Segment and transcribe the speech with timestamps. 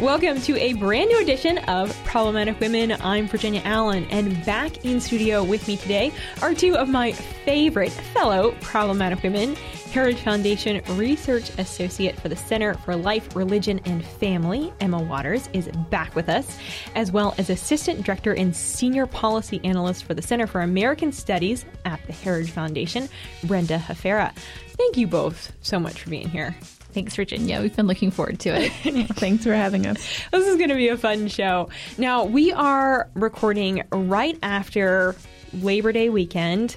[0.00, 2.96] Welcome to a brand new edition of Problematic Women.
[3.02, 6.10] I'm Virginia Allen, and back in studio with me today
[6.40, 9.56] are two of my favorite fellow problematic women.
[9.92, 15.68] Heritage Foundation Research Associate for the Center for Life, Religion, and Family, Emma Waters, is
[15.90, 16.56] back with us,
[16.94, 21.66] as well as Assistant Director and Senior Policy Analyst for the Center for American Studies
[21.84, 23.06] at the Heritage Foundation,
[23.44, 24.34] Brenda Hafera.
[24.78, 26.56] Thank you both so much for being here.
[26.92, 27.60] Thanks, Virginia.
[27.60, 28.70] We've been looking forward to it.
[29.14, 29.96] Thanks for having us.
[30.32, 31.68] This is going to be a fun show.
[31.98, 35.14] Now, we are recording right after
[35.52, 36.76] Labor Day weekend.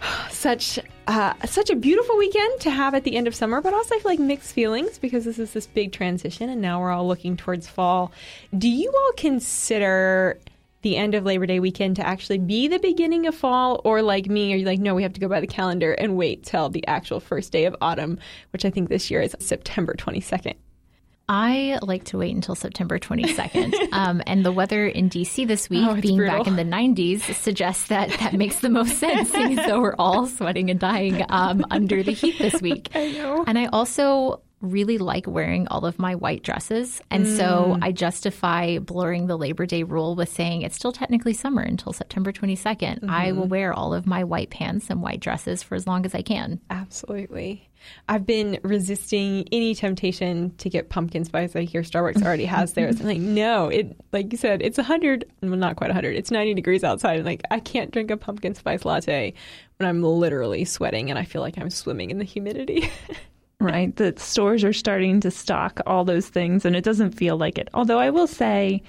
[0.30, 3.94] Such uh, such a beautiful weekend to have at the end of summer, but also
[3.94, 7.06] I feel like mixed feelings because this is this big transition, and now we're all
[7.06, 8.10] looking towards fall.
[8.58, 10.40] Do you all consider
[10.86, 14.26] the end of Labor Day weekend to actually be the beginning of fall, or like
[14.26, 16.68] me, are you like, no, we have to go by the calendar and wait till
[16.68, 18.20] the actual first day of autumn,
[18.52, 20.54] which I think this year is September 22nd?
[21.28, 23.74] I like to wait until September 22nd.
[23.92, 26.38] um, and the weather in DC this week, Oh, being brutal.
[26.38, 29.96] back in the 90s, suggests that that makes the most sense, seeing as though we're
[29.98, 32.90] all sweating and dying um, under the heat this week.
[32.94, 33.42] I know.
[33.44, 37.00] And I also really like wearing all of my white dresses.
[37.10, 37.36] And Mm.
[37.36, 41.92] so I justify blurring the Labor Day rule with saying it's still technically summer until
[41.92, 43.08] September 22nd.
[43.08, 43.38] I Mm-hmm.
[43.38, 46.22] will wear all of my white pants and white dresses for as long as I
[46.22, 46.60] can.
[46.70, 47.68] Absolutely.
[48.08, 51.54] I've been resisting any temptation to get pumpkin spice.
[51.54, 53.00] I hear Starbucks already has theirs.
[53.00, 56.16] I'm like, no, it like you said, it's 100, well, not quite 100.
[56.16, 57.18] It's 90 degrees outside.
[57.18, 59.34] And like, I can't drink a pumpkin spice latte
[59.76, 62.90] when I'm literally sweating and I feel like I'm swimming in the humidity.
[63.60, 63.94] Right?
[63.96, 67.68] The stores are starting to stock all those things, and it doesn't feel like it.
[67.72, 68.82] Although I will say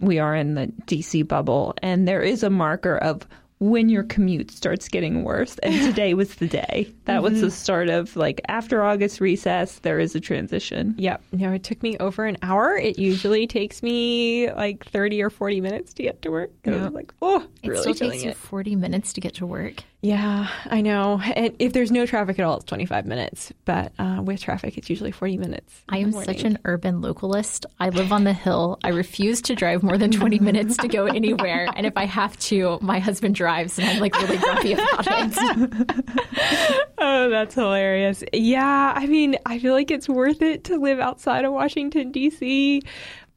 [0.00, 3.26] we are in the DC bubble, and there is a marker of
[3.60, 5.58] when your commute starts getting worse.
[5.62, 6.88] And today was the day.
[7.04, 7.54] That was the mm-hmm.
[7.54, 10.94] start of like after August recess, there is a transition.
[10.98, 11.22] yep.
[11.32, 12.76] No, it took me over an hour.
[12.76, 16.50] It usually takes me like 30 or 40 minutes to get to work.
[16.64, 19.34] And I was like, oh, It really still feeling takes you 40 minutes to get
[19.34, 19.82] to work.
[20.00, 21.20] Yeah, I know.
[21.34, 23.52] And if there's no traffic at all, it's 25 minutes.
[23.64, 25.82] But uh, with traffic, it's usually 40 minutes.
[25.88, 27.64] I am such an urban localist.
[27.80, 28.78] I live on the hill.
[28.84, 31.68] I refuse to drive more than 20 minutes to go anywhere.
[31.74, 36.04] And if I have to, my husband drives and I'm like really grumpy about it.
[37.00, 38.24] Oh, that's hilarious.
[38.32, 42.82] Yeah, I mean, I feel like it's worth it to live outside of Washington, D.C.,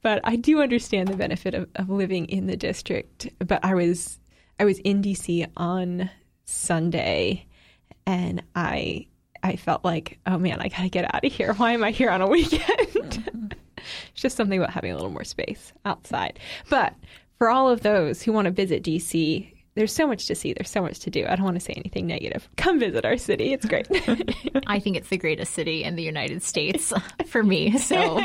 [0.01, 3.29] but I do understand the benefit of, of living in the district.
[3.39, 4.19] But I was
[4.59, 5.45] I was in D.C.
[5.57, 6.09] on
[6.51, 7.45] Sunday,
[8.06, 9.07] and I
[9.44, 11.53] I felt like, oh man, I gotta get out of here.
[11.53, 12.59] Why am I here on a weekend?
[13.78, 16.39] it's just something about having a little more space outside.
[16.69, 16.94] But
[17.38, 20.53] for all of those who want to visit DC, there's so much to see.
[20.53, 21.25] There's so much to do.
[21.25, 22.50] I don't want to say anything negative.
[22.57, 23.53] Come visit our city.
[23.53, 23.88] It's great.
[24.68, 26.91] I think it's the greatest city in the United States
[27.28, 27.78] for me.
[27.78, 28.22] So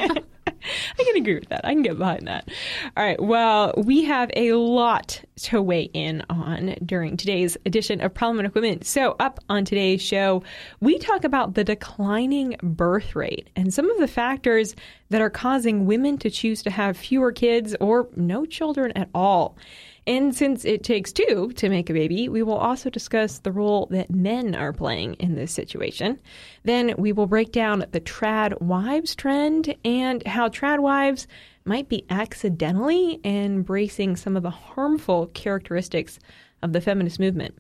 [0.99, 1.65] I can agree with that.
[1.65, 2.49] I can get behind that.
[2.97, 3.21] All right.
[3.21, 8.83] Well, we have a lot to weigh in on during today's edition of Problematic Women.
[8.83, 10.43] So, up on today's show,
[10.81, 14.75] we talk about the declining birth rate and some of the factors
[15.11, 19.57] that are causing women to choose to have fewer kids or no children at all.
[20.07, 23.87] And since it takes two to make a baby, we will also discuss the role
[23.91, 26.21] that men are playing in this situation.
[26.63, 31.27] Then we will break down the trad wives trend and how trad wives
[31.65, 36.21] might be accidentally embracing some of the harmful characteristics
[36.63, 37.59] of the feminist movement.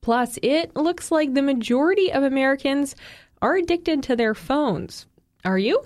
[0.00, 2.96] Plus, it looks like the majority of Americans
[3.42, 5.06] are addicted to their phones.
[5.44, 5.80] Are you?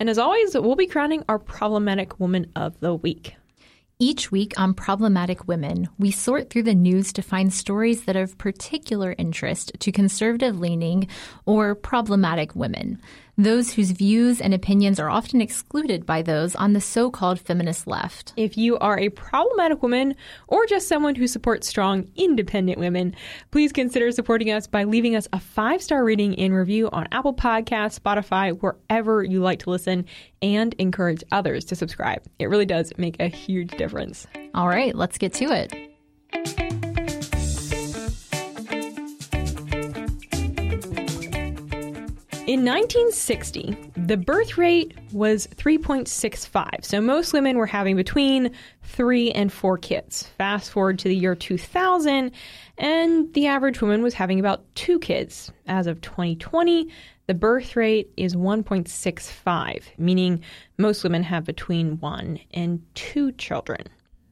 [0.00, 3.36] And as always, we'll be crowning our problematic woman of the week.
[3.98, 8.24] Each week on Problematic Women, we sort through the news to find stories that are
[8.24, 11.08] of particular interest to conservative leaning
[11.46, 13.00] or problematic women,
[13.38, 17.86] those whose views and opinions are often excluded by those on the so called feminist
[17.86, 18.32] left.
[18.36, 20.16] If you are a problematic woman
[20.48, 23.14] or just someone who supports strong, independent women,
[23.50, 27.34] please consider supporting us by leaving us a five star rating and review on Apple
[27.34, 30.06] Podcasts, Spotify, wherever you like to listen,
[30.40, 32.22] and encourage others to subscribe.
[32.38, 34.26] It really does make a huge difference.
[34.54, 36.65] All right, let's get to it.
[42.56, 46.86] In 1960, the birth rate was 3.65.
[46.86, 48.50] So most women were having between
[48.82, 50.30] three and four kids.
[50.38, 52.32] Fast forward to the year 2000,
[52.78, 55.52] and the average woman was having about two kids.
[55.66, 56.90] As of 2020,
[57.26, 60.42] the birth rate is 1.65, meaning
[60.78, 63.86] most women have between one and two children.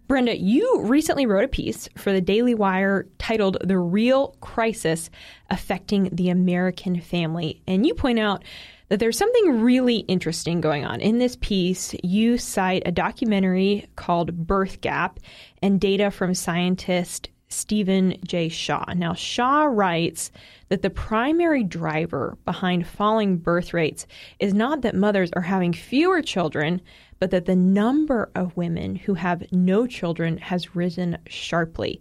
[0.07, 5.09] Brenda, you recently wrote a piece for the Daily Wire titled The Real Crisis
[5.49, 7.63] Affecting the American Family.
[7.67, 8.45] And you point out
[8.91, 11.01] that there's something really interesting going on.
[11.01, 15.21] In this piece, you cite a documentary called Birth Gap
[15.63, 18.49] and data from scientist Stephen J.
[18.51, 18.85] Shaw.
[18.95, 20.31] Now, Shaw writes
[20.69, 24.07] that the primary driver behind falling birth rates
[24.39, 26.83] is not that mothers are having fewer children,
[27.19, 32.01] but that the number of women who have no children has risen sharply.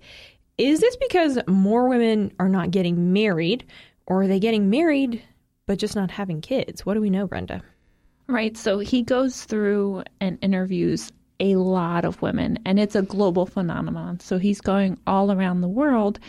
[0.57, 3.65] Is this because more women are not getting married,
[4.06, 5.21] or are they getting married
[5.65, 6.86] but just not having kids?
[6.86, 7.63] What do we know, Brenda?
[8.27, 8.56] Right.
[8.57, 14.19] So he goes through and interviews a lot of women, and it's a global phenomenon.
[14.19, 16.19] So he's going all around the world,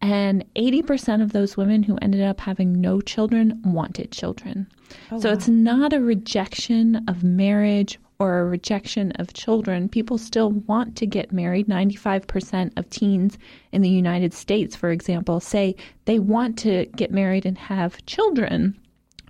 [0.00, 4.66] and 80% of those women who ended up having no children wanted children.
[5.10, 5.34] Oh, so wow.
[5.34, 9.88] it's not a rejection of marriage or a rejection of children.
[9.88, 11.66] People still want to get married.
[11.66, 13.36] 95% of teens
[13.72, 15.74] in the United States, for example, say
[16.04, 18.78] they want to get married and have children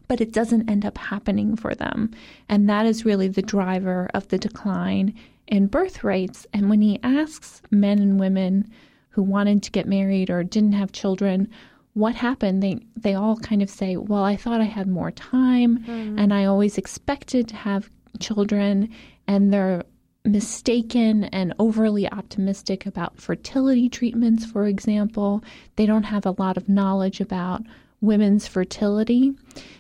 [0.09, 2.11] but it doesn't end up happening for them.
[2.50, 5.15] And that is really the driver of the decline
[5.47, 6.47] in birth rates.
[6.53, 8.71] And when he asks men and women
[9.09, 11.49] who wanted to get married or didn't have children,
[11.94, 15.79] what happened, they, they all kind of say, Well, I thought I had more time
[15.79, 16.21] mm.
[16.21, 18.88] and I always expected to have children.
[19.26, 19.85] And they're
[20.25, 25.43] mistaken and overly optimistic about fertility treatments, for example.
[25.76, 27.62] They don't have a lot of knowledge about
[28.00, 29.32] women's fertility.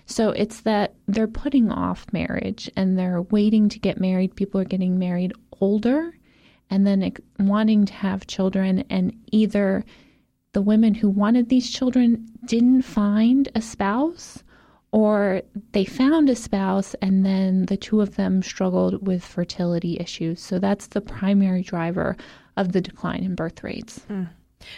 [0.06, 4.36] So it's that they're putting off marriage and they're waiting to get married.
[4.36, 6.14] People are getting married older
[6.70, 9.84] and then wanting to have children, and either
[10.54, 14.42] the women who wanted these children didn't find a spouse
[14.92, 15.42] or
[15.72, 20.40] they found a spouse and then the two of them struggled with fertility issues.
[20.40, 22.16] So that's the primary driver
[22.56, 24.00] of the decline in birth rates.
[24.10, 24.28] Mm.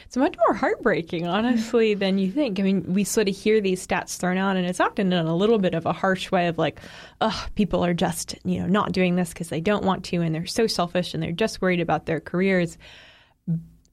[0.07, 2.59] It's much more heartbreaking, honestly, than you think.
[2.59, 5.37] I mean, we sort of hear these stats thrown out, and it's often in a
[5.37, 6.81] little bit of a harsh way of like,
[7.21, 10.35] oh, people are just, you know, not doing this because they don't want to, and
[10.35, 12.79] they're so selfish, and they're just worried about their careers.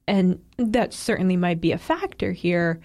[0.08, 2.80] And that certainly might be a factor here.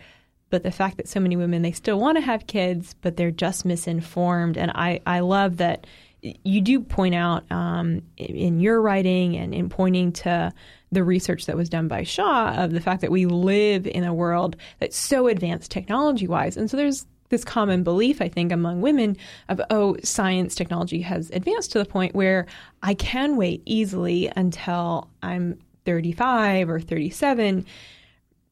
[0.49, 3.31] But the fact that so many women, they still want to have kids, but they're
[3.31, 4.57] just misinformed.
[4.57, 5.85] And I, I love that
[6.21, 10.51] you do point out um, in your writing and in pointing to
[10.91, 14.13] the research that was done by Shaw of the fact that we live in a
[14.13, 16.57] world that's so advanced technology wise.
[16.57, 19.17] And so there's this common belief, I think, among women
[19.49, 22.45] of, oh, science technology has advanced to the point where
[22.81, 27.65] I can wait easily until I'm 35 or 37,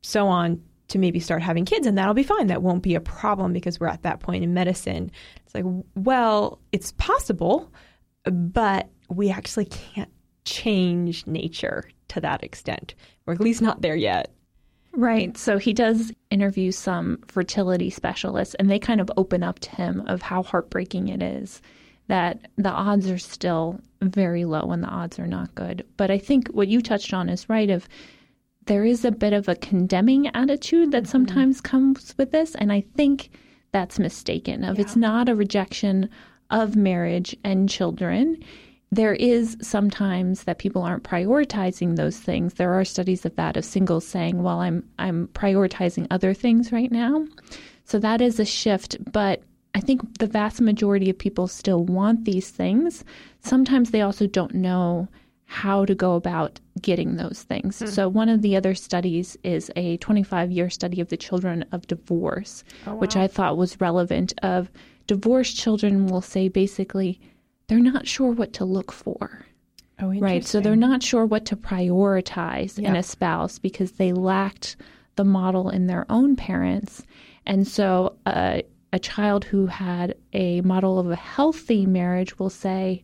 [0.02, 2.48] so on, to maybe start having kids, and that'll be fine.
[2.48, 5.12] That won't be a problem because we're at that point in medicine.
[5.46, 5.66] It's like,
[5.96, 7.72] well, it's possible,
[8.24, 10.12] but we actually can't
[10.46, 12.96] change nature to that extent,
[13.26, 14.32] or at least not there yet.
[14.94, 15.36] Right.
[15.38, 20.04] So he does interview some fertility specialists, and they kind of open up to him
[20.08, 21.62] of how heartbreaking it is
[22.08, 25.84] that the odds are still very low and the odds are not good.
[25.98, 27.90] But I think what you touched on is right of
[28.66, 31.12] there is a bit of a condemning attitude that mm-hmm.
[31.12, 33.30] sometimes comes with this, and I think
[33.72, 34.82] that's mistaken of yeah.
[34.82, 36.10] it's not a rejection
[36.50, 38.38] of marriage and children
[38.92, 42.54] there is sometimes that people aren't prioritizing those things.
[42.54, 46.92] There are studies of that of singles saying, "Well, I'm I'm prioritizing other things right
[46.92, 47.26] now."
[47.84, 52.26] So that is a shift, but I think the vast majority of people still want
[52.26, 53.04] these things.
[53.42, 55.08] Sometimes they also don't know
[55.46, 57.80] how to go about getting those things.
[57.80, 57.86] Hmm.
[57.86, 62.64] So one of the other studies is a 25-year study of the children of divorce,
[62.86, 62.98] oh, wow.
[62.98, 64.72] which I thought was relevant of
[65.08, 67.20] divorced children will say basically
[67.68, 69.46] they're not sure what to look for.
[70.00, 70.44] Oh, right.
[70.44, 72.90] So they're not sure what to prioritize yeah.
[72.90, 74.76] in a spouse because they lacked
[75.16, 77.04] the model in their own parents.
[77.46, 78.62] And so uh,
[78.92, 83.04] a child who had a model of a healthy marriage will say,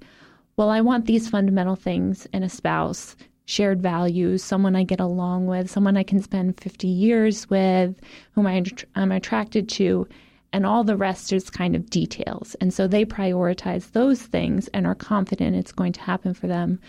[0.62, 3.16] Well, I want these fundamental things in a spouse
[3.46, 8.00] shared values, someone I get along with, someone I can spend 50 years with,
[8.34, 8.64] whom I,
[8.94, 10.08] I'm attracted to
[10.54, 12.56] and all the rest is kind of details.
[12.62, 16.80] And so they prioritize those things and are confident it's going to happen for them.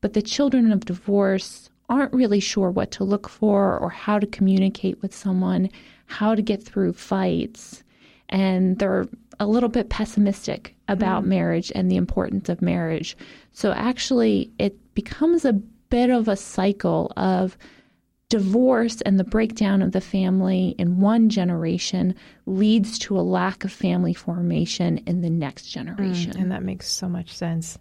[0.00, 4.26] But the children of divorce aren't really sure what to look for or how to
[4.26, 5.70] communicate with someone,
[6.06, 7.84] how to get through fights.
[8.28, 9.06] And they're
[9.38, 11.28] a little bit pessimistic about mm.
[11.28, 13.16] marriage and the importance of marriage.
[13.52, 17.56] So actually, it becomes a bit of a cycle of
[18.28, 22.14] divorce and the breakdown of the family in one generation
[22.50, 26.32] leads to a lack of family formation in the next generation.
[26.32, 27.78] Mm, and that makes so much sense.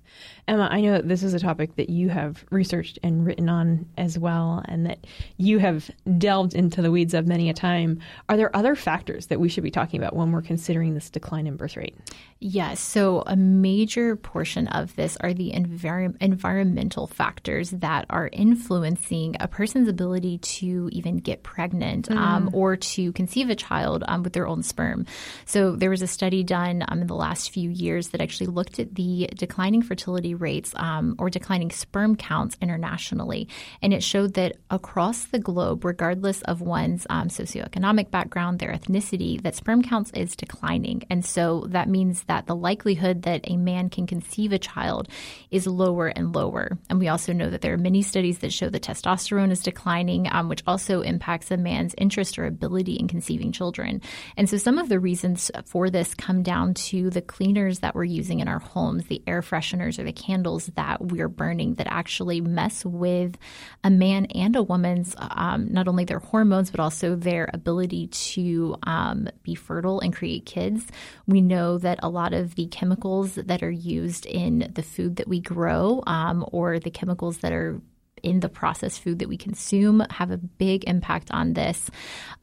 [0.47, 3.85] Emma, I know that this is a topic that you have researched and written on
[3.97, 5.05] as well, and that
[5.38, 7.99] you have delved into the weeds of many a time.
[8.29, 11.45] Are there other factors that we should be talking about when we're considering this decline
[11.45, 11.95] in birth rate?
[12.39, 12.79] Yes.
[12.79, 19.47] So, a major portion of this are the envir- environmental factors that are influencing a
[19.47, 22.17] person's ability to even get pregnant mm.
[22.17, 25.05] um, or to conceive a child um, with their own sperm.
[25.45, 28.79] So there was a study done um, in the last few years that actually looked
[28.79, 33.47] at the declining fertility rates um, or declining sperm counts internationally,
[33.81, 39.41] and it showed that across the globe, regardless of one's um, socioeconomic background, their ethnicity,
[39.41, 43.89] that sperm counts is declining, and so that means that the likelihood that a man
[43.89, 45.07] can conceive a child
[45.51, 46.77] is lower and lower.
[46.89, 50.27] And we also know that there are many studies that show that testosterone is declining
[50.31, 54.01] um, which also impacts a man's interest or ability in conceiving children.
[54.35, 58.03] And so some of the reasons for this come down to the cleaners that we're
[58.03, 62.41] using in our homes, the air fresheners or the candles that we're burning that actually
[62.41, 63.38] mess with
[63.84, 68.75] a man and a woman's um, not only their hormones but also their ability to
[68.84, 70.88] um, be fertile and create kids.
[71.27, 75.27] We know that a lot of the chemicals that are used in the food that
[75.27, 77.79] we grow um, or the chemicals that are
[78.23, 81.89] in the processed food that we consume have a big impact on this,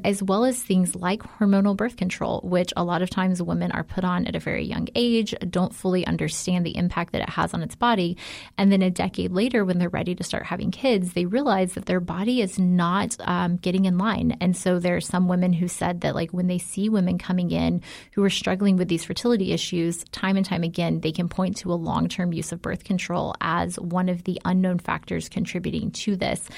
[0.04, 3.84] as well as things like hormonal birth control, which a lot of times women are
[3.84, 7.54] put on at a very young age, don't fully understand the impact that it has
[7.54, 8.16] on its body.
[8.58, 11.86] And then a decade later, when they're ready to start having kids, they realize that
[11.86, 14.36] their body is not um, getting in line.
[14.40, 17.50] And so there are some women who said that, like, when they see women coming
[17.50, 21.56] in who are struggling with these fertility issues, time and time again, they can point
[21.58, 25.65] to a long term use of birth control as one of the unknown factors contributing
[25.66, 26.48] contributing to this.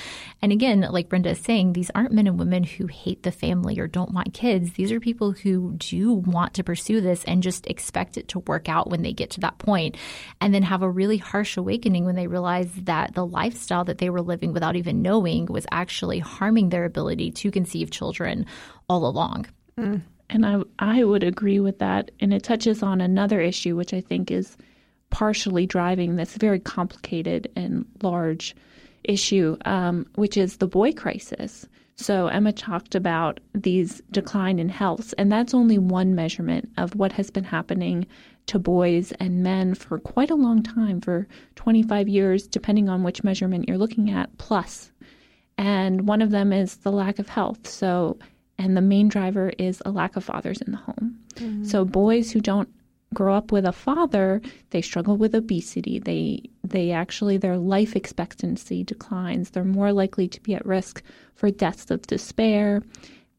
[0.40, 3.78] And again, like Brenda is saying, these aren't men and women who hate the family
[3.78, 4.72] or don't want kids.
[4.72, 8.68] These are people who do want to pursue this and just expect it to work
[8.68, 9.96] out when they get to that point,
[10.40, 14.10] and then have a really harsh awakening when they realize that the lifestyle that they
[14.10, 18.46] were living without even knowing was actually harming their ability to conceive children
[18.88, 19.46] all along.
[19.78, 20.02] Mm.
[20.30, 22.10] And I, I would agree with that.
[22.20, 24.56] And it touches on another issue, which I think is
[25.10, 28.54] partially driving this very complicated and large
[29.08, 31.66] issue, um, which is the boy crisis.
[31.96, 37.10] So Emma talked about these decline in health, and that's only one measurement of what
[37.12, 38.06] has been happening
[38.46, 43.24] to boys and men for quite a long time, for 25 years, depending on which
[43.24, 44.92] measurement you're looking at, plus.
[45.58, 47.66] And one of them is the lack of health.
[47.66, 48.16] So,
[48.58, 51.18] and the main driver is a lack of fathers in the home.
[51.34, 51.64] Mm-hmm.
[51.64, 52.68] So, boys who don't
[53.14, 55.98] grow up with a father, they struggle with obesity.
[55.98, 59.50] They they actually their life expectancy declines.
[59.50, 61.02] They're more likely to be at risk
[61.34, 62.82] for deaths of despair,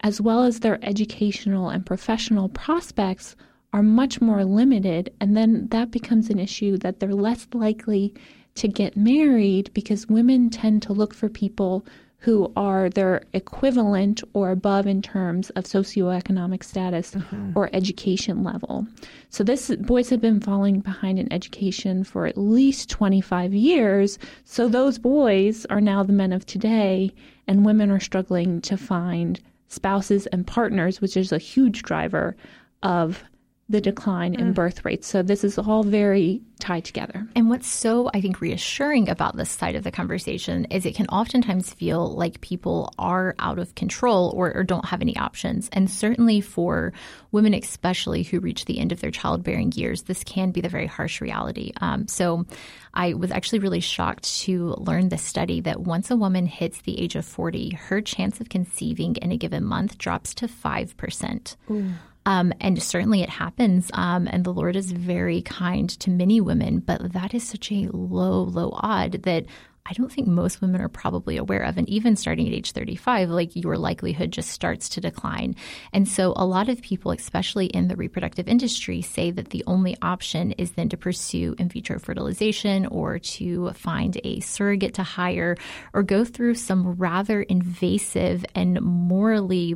[0.02, 3.36] as well as their educational and professional prospects
[3.72, 8.14] are much more limited and then that becomes an issue that they're less likely
[8.56, 11.86] to get married because women tend to look for people
[12.20, 17.52] who are their equivalent or above in terms of socioeconomic status mm-hmm.
[17.56, 18.86] or education level.
[19.30, 24.20] So this boys have been falling behind in education for at least 25 years.
[24.44, 27.14] So those boys are now the men of today
[27.48, 32.36] and women are struggling to find spouses and partners, which is a huge driver
[32.84, 33.24] of
[33.70, 34.40] the decline mm.
[34.40, 35.08] in birth rates.
[35.08, 37.26] So this is all very tied together.
[37.36, 41.08] And what's so, I think, reassuring about this side of the conversation is it can
[41.08, 45.70] oftentimes feel like people are out of control or, or don't have any options.
[45.72, 46.92] And certainly for
[47.32, 50.88] women, especially who reach the end of their childbearing years, this can be the very
[50.88, 51.72] harsh reality.
[51.80, 52.46] Um, so
[52.94, 57.00] I was actually really shocked to learn the study that once a woman hits the
[57.00, 61.56] age of 40, her chance of conceiving in a given month drops to 5%.
[61.72, 61.92] Ooh.
[62.30, 63.90] Um, and certainly it happens.
[63.96, 67.88] Um, and the Lord is very kind to many women, but that is such a
[67.92, 69.48] low, low odd that
[69.88, 71.80] I don't think most women are probably aware of.
[71.80, 75.56] And even starting at age 35, like your likelihood just starts to decline.
[75.92, 79.98] And so a lot of people, especially in the reproductive industry, say that the only
[80.04, 85.58] option is then to pursue in vitro fertilization or to find a surrogate to hire
[85.94, 89.74] or go through some rather invasive and morally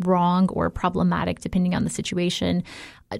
[0.00, 2.62] wrong or problematic, depending on the situation,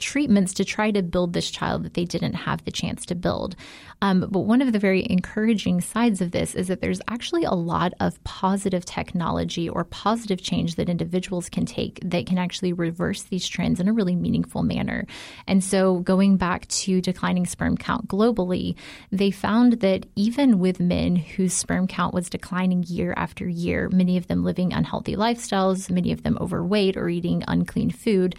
[0.01, 3.57] treatments to try to build this child that they didn't have the chance to build.
[4.03, 7.53] Um, but one of the very encouraging sides of this is that there's actually a
[7.53, 13.23] lot of positive technology or positive change that individuals can take that can actually reverse
[13.23, 15.07] these trends in a really meaningful manner.
[15.47, 18.75] And so, going back to declining sperm count globally,
[19.13, 24.17] they found that even with men whose sperm count was declining year after year, many
[24.17, 28.35] of them living unhealthy lifestyles, many of them overweight or eating unclean food,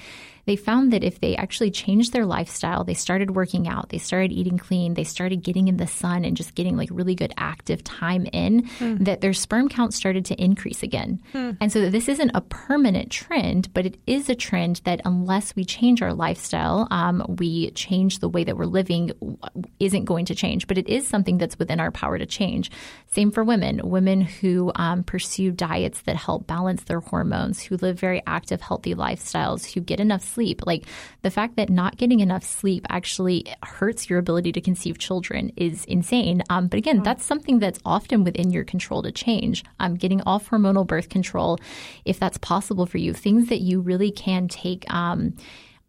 [0.46, 4.32] they found that if they actually changed their lifestyle, they started working out, they started
[4.32, 7.84] eating clean, they started getting in the sun and just getting like really good active
[7.84, 9.06] time in, mm.
[9.06, 11.22] that their sperm count started to increase again.
[11.34, 11.58] Mm.
[11.62, 15.64] And so this isn't a permanent trend, but it is a trend that unless we
[15.64, 19.12] change our lifestyle, um, we change the way that we're living,
[19.80, 20.68] isn't going to change.
[20.68, 22.72] But it is something that's within our power to change.
[23.08, 23.82] Same for women.
[23.84, 28.96] Women who um, pursue diets that help balance their hormones, who live very active, healthy
[28.96, 30.62] lifestyles, who get enough sleep.
[30.66, 30.86] Like
[31.22, 35.86] the fact that not getting enough sleep actually hurts your ability to conceive children is
[35.86, 36.44] insane.
[36.50, 39.64] Um, but again, that's something that's often within your control to change.
[39.80, 41.60] Um, getting off hormonal birth control,
[42.06, 44.92] if that's possible for you, things that you really can take.
[44.94, 45.36] Um,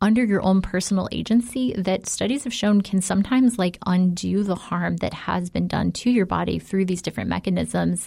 [0.05, 4.99] under your own personal agency that studies have shown can sometimes like undo the harm
[4.99, 8.07] that has been done to your body through these different mechanisms.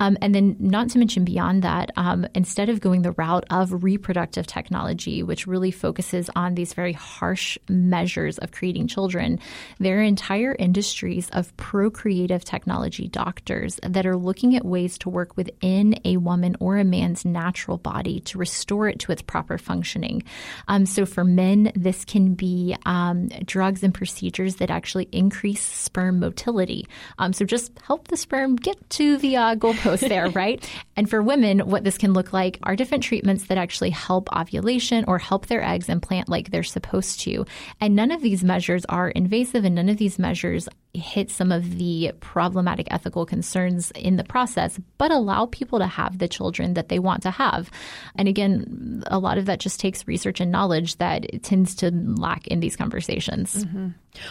[0.00, 3.84] Um, and then, not to mention beyond that, um, instead of going the route of
[3.84, 9.38] reproductive technology, which really focuses on these very harsh measures of creating children,
[9.78, 15.36] there are entire industries of procreative technology doctors that are looking at ways to work
[15.36, 20.24] within a woman or a man's natural body to restore it to its proper functioning.
[20.66, 26.18] Um, so, for men, this can be um, drugs and procedures that actually increase sperm
[26.18, 26.86] motility.
[27.18, 30.68] Um, so just help the sperm get to the uh, goalpost there, right?
[30.96, 35.04] And for women, what this can look like are different treatments that actually help ovulation
[35.06, 37.46] or help their eggs implant like they're supposed to.
[37.80, 41.78] And none of these measures are invasive and none of these measures hit some of
[41.78, 46.88] the problematic ethical concerns in the process, but allow people to have the children that
[46.88, 47.70] they want to have.
[48.16, 52.46] And again, a lot of that just takes research and knowledge that tends to lack
[52.46, 53.64] in these conversations.
[53.64, 53.88] Mm-hmm.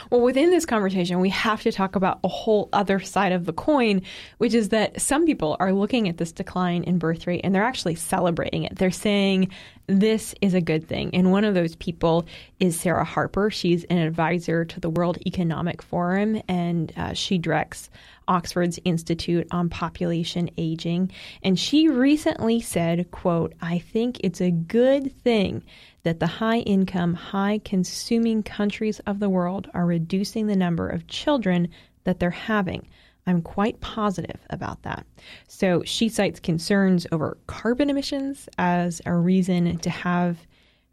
[0.09, 3.53] Well, within this conversation, we have to talk about a whole other side of the
[3.53, 4.01] coin,
[4.39, 7.63] which is that some people are looking at this decline in birth rate and they're
[7.63, 8.75] actually celebrating it.
[8.75, 9.51] They're saying
[9.87, 11.11] this is a good thing.
[11.13, 12.25] And one of those people
[12.59, 13.49] is Sarah Harper.
[13.51, 17.89] She's an advisor to the World Economic Forum and uh, she directs
[18.27, 21.11] Oxford's Institute on Population Aging.
[21.43, 25.63] And she recently said, quote, I think it's a good thing
[26.03, 31.07] that the high income, high consuming countries of the world are reducing the number of
[31.07, 31.69] children
[32.03, 32.87] that they're having.
[33.27, 35.05] I'm quite positive about that.
[35.47, 40.37] So she cites concerns over carbon emissions as a reason to have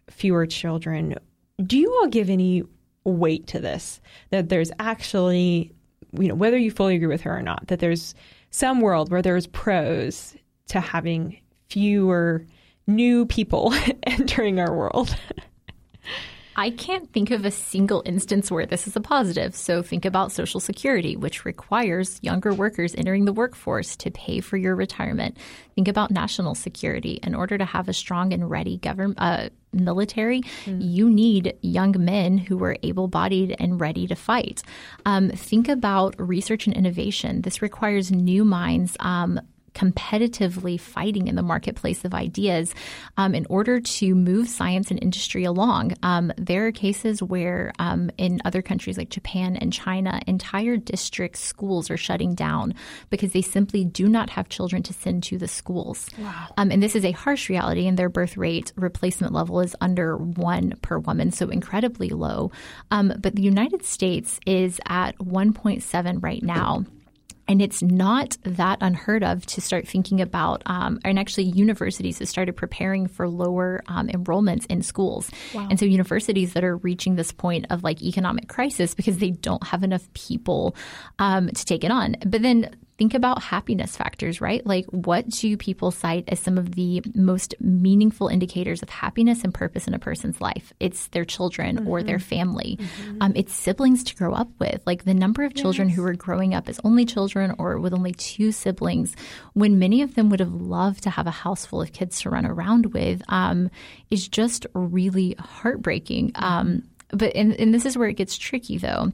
[0.09, 1.17] fewer children.
[1.65, 2.63] Do you all give any
[3.05, 4.01] weight to this?
[4.31, 5.73] That there's actually,
[6.19, 8.15] you know, whether you fully agree with her or not, that there's
[8.51, 10.35] some world where there's pros
[10.69, 12.47] to having fewer
[12.87, 15.15] new people entering our world.
[16.57, 19.55] I can't think of a single instance where this is a positive.
[19.55, 24.57] So think about Social Security, which requires younger workers entering the workforce to pay for
[24.57, 25.37] your retirement.
[25.75, 27.19] Think about national security.
[27.23, 30.79] In order to have a strong and ready government, uh, military, mm.
[30.81, 34.63] you need young men who are able bodied and ready to fight.
[35.07, 37.43] Um, think about research and innovation.
[37.43, 39.41] This requires new minds, um,
[39.75, 42.75] competitively fighting in the marketplace of ideas
[43.17, 45.95] um, in order to move science and industry along.
[46.03, 51.37] Um, there are cases where um, in other countries like Japan and China, entire district
[51.37, 52.75] schools are shutting down
[53.11, 56.09] because they simply do not have children to send to the schools.
[56.19, 56.49] Wow.
[56.57, 60.17] Um, and this is a harsh reality, and their birth rate replacement level is under
[60.17, 62.51] one per woman, so incredibly low.
[62.91, 66.85] Um, but the United States is at 1.7 right now.
[67.53, 72.29] And it's not that unheard of to start thinking about, um, and actually, universities have
[72.31, 75.31] started preparing for lower um, enrollments in schools.
[75.53, 75.69] Wow.
[75.69, 79.63] And so, universities that are reaching this point of like economic crisis because they don't
[79.67, 80.75] have enough people
[81.19, 82.17] um, to take it on.
[82.25, 84.65] But then think about happiness factors, right?
[84.67, 89.53] Like, what do people cite as some of the most meaningful indicators of happiness and
[89.53, 90.73] purpose in a person's life?
[90.79, 91.89] It's their children mm-hmm.
[91.89, 92.29] or their mm-hmm.
[92.29, 92.79] family.
[92.81, 93.19] Mm-hmm.
[93.23, 94.83] Um, it's siblings to grow up with.
[94.87, 95.97] Like, the number of children yes.
[95.97, 99.17] who are growing up as only children or with only two siblings,
[99.55, 102.31] when many of them would have loved to have a house full of kids to
[102.31, 103.71] run around with, um,
[104.11, 106.33] is just really heartbreaking.
[106.33, 106.45] Mm-hmm.
[106.45, 109.13] Um, but, and, and this is where it gets tricky, though,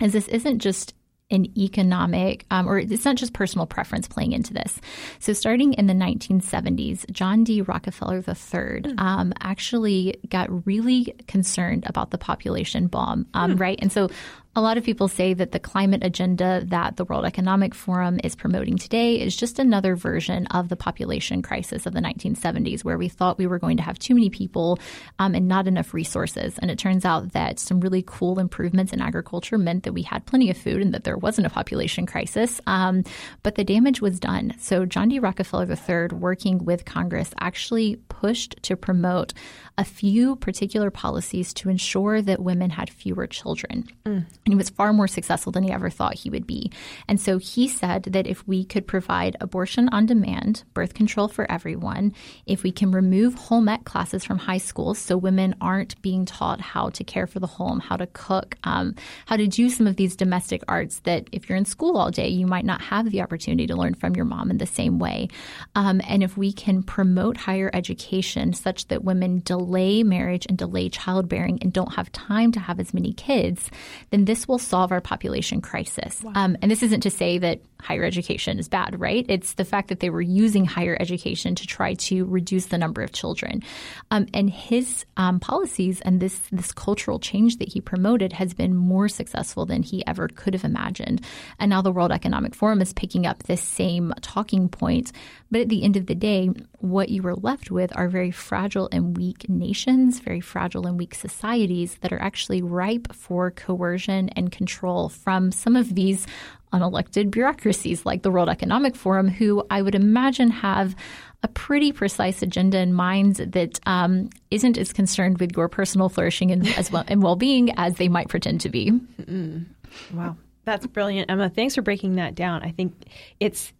[0.00, 0.94] is this isn't just
[1.30, 4.80] an economic, um, or it's not just personal preference playing into this.
[5.18, 7.62] So, starting in the 1970s, John D.
[7.62, 13.78] Rockefeller III um, actually got really concerned about the population bomb, um, right?
[13.80, 14.10] And so,
[14.56, 18.36] a lot of people say that the climate agenda that the World Economic Forum is
[18.36, 23.08] promoting today is just another version of the population crisis of the 1970s, where we
[23.08, 24.78] thought we were going to have too many people
[25.18, 26.56] um, and not enough resources.
[26.58, 30.24] And it turns out that some really cool improvements in agriculture meant that we had
[30.24, 32.60] plenty of food and that there wasn't a population crisis.
[32.68, 33.02] Um,
[33.42, 34.54] but the damage was done.
[34.58, 35.18] So John D.
[35.18, 39.34] Rockefeller III, working with Congress, actually pushed to promote
[39.76, 43.88] a few particular policies to ensure that women had fewer children.
[44.06, 44.24] Mm.
[44.26, 46.70] And he was far more successful than he ever thought he would be.
[47.08, 51.50] And so he said that if we could provide abortion on demand, birth control for
[51.50, 52.14] everyone,
[52.46, 56.60] if we can remove home ec classes from high schools so women aren't being taught
[56.60, 58.94] how to care for the home, how to cook, um,
[59.26, 62.28] how to do some of these domestic arts that if you're in school all day,
[62.28, 65.28] you might not have the opportunity to learn from your mom in the same way.
[65.74, 70.88] Um, and if we can promote higher education such that women delay marriage and delay
[70.88, 73.70] childbearing and don't have time to have as many kids,
[74.10, 76.22] then this will solve our population crisis.
[76.22, 76.32] Wow.
[76.34, 79.26] Um, and this isn't to say that higher education is bad, right?
[79.28, 83.02] It's the fact that they were using higher education to try to reduce the number
[83.02, 83.62] of children.
[84.10, 88.74] Um, and his um, policies and this this cultural change that he promoted has been
[88.74, 91.20] more successful than he ever could have imagined.
[91.58, 95.12] And now the World Economic Forum is picking up this same talking point.
[95.50, 96.50] But at the end of the day,
[96.84, 101.14] what you were left with are very fragile and weak nations, very fragile and weak
[101.14, 106.26] societies that are actually ripe for coercion and control from some of these
[106.74, 110.94] unelected bureaucracies like the World Economic Forum, who I would imagine have
[111.42, 116.50] a pretty precise agenda in mind that um, not as concerned with your personal flourishing
[116.50, 118.90] and, as well, and well-being as they might pretend to be.
[118.90, 119.64] mm
[120.12, 121.48] Wow, that's brilliant, Emma.
[121.48, 122.64] Thanks for breaking that down.
[122.64, 122.94] I think
[123.38, 123.72] it's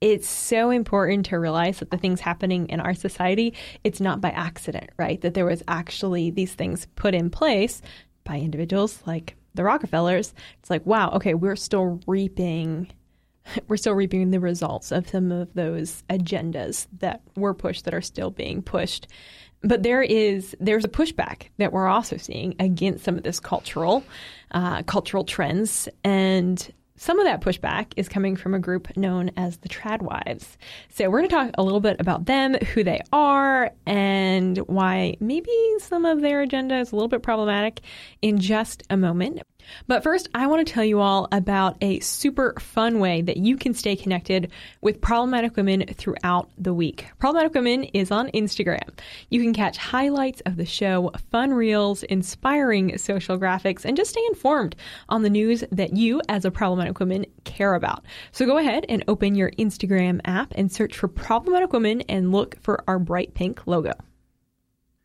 [0.00, 4.30] it's so important to realize that the things happening in our society, it's not by
[4.30, 5.20] accident, right?
[5.20, 7.82] That there was actually these things put in place
[8.24, 10.34] by individuals like the Rockefellers.
[10.60, 12.92] It's like, wow, okay, we're still reaping
[13.68, 18.02] we're still reaping the results of some of those agendas that were pushed that are
[18.02, 19.06] still being pushed.
[19.62, 24.04] But there is there's a pushback that we're also seeing against some of this cultural
[24.52, 29.58] uh, cultural trends, and some of that pushback is coming from a group known as
[29.58, 30.58] the Tradwives.
[30.90, 35.16] So we're going to talk a little bit about them, who they are, and why
[35.20, 37.80] maybe some of their agenda is a little bit problematic
[38.20, 39.42] in just a moment.
[39.86, 43.56] But first, I want to tell you all about a super fun way that you
[43.56, 44.50] can stay connected
[44.80, 47.06] with problematic women throughout the week.
[47.18, 48.98] Problematic Women is on Instagram.
[49.30, 54.24] You can catch highlights of the show, fun reels, inspiring social graphics, and just stay
[54.28, 54.76] informed
[55.08, 58.04] on the news that you, as a problematic woman, care about.
[58.32, 62.60] So go ahead and open your Instagram app and search for Problematic Women and look
[62.62, 63.92] for our bright pink logo.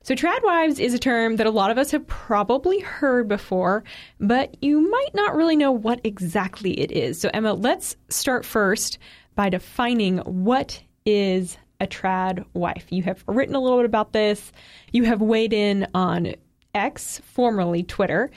[0.05, 3.85] So, tradwives is a term that a lot of us have probably heard before,
[4.19, 7.21] but you might not really know what exactly it is.
[7.21, 8.99] So, Emma, let's start first
[9.35, 12.85] by defining what is a trad wife.
[12.89, 14.51] You have written a little bit about this,
[14.91, 16.35] you have weighed in on
[16.75, 18.29] X, formerly Twitter.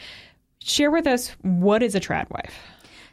[0.60, 2.54] Share with us what is a trad wife?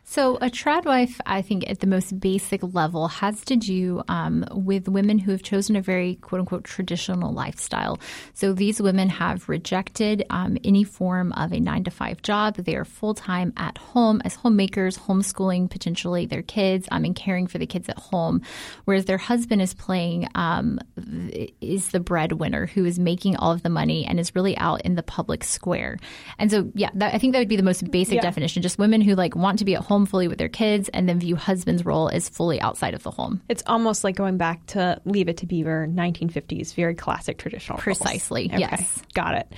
[0.06, 4.46] So, a trad wife, I think, at the most basic level, has to do um,
[4.52, 8.00] with women who have chosen a very quote unquote traditional lifestyle.
[8.34, 12.56] So, these women have rejected um, any form of a nine to five job.
[12.58, 17.48] They are full time at home as homemakers, homeschooling potentially their kids um, and caring
[17.48, 18.42] for the kids at home.
[18.84, 20.80] Whereas their husband is playing, um,
[21.62, 24.96] is the breadwinner who is making all of the money and is really out in
[24.96, 25.98] the public square.
[26.38, 28.22] And so, yeah, that, I think that would be the most basic yeah.
[28.22, 30.90] definition just women who like want to be at home home fully with their kids
[30.90, 33.40] and then view husband's role as fully outside of the home.
[33.48, 37.78] It's almost like going back to Leave It to Beaver, 1950s, very classic traditional.
[37.78, 38.58] Precisely, okay.
[38.58, 39.04] yes.
[39.14, 39.54] Got it.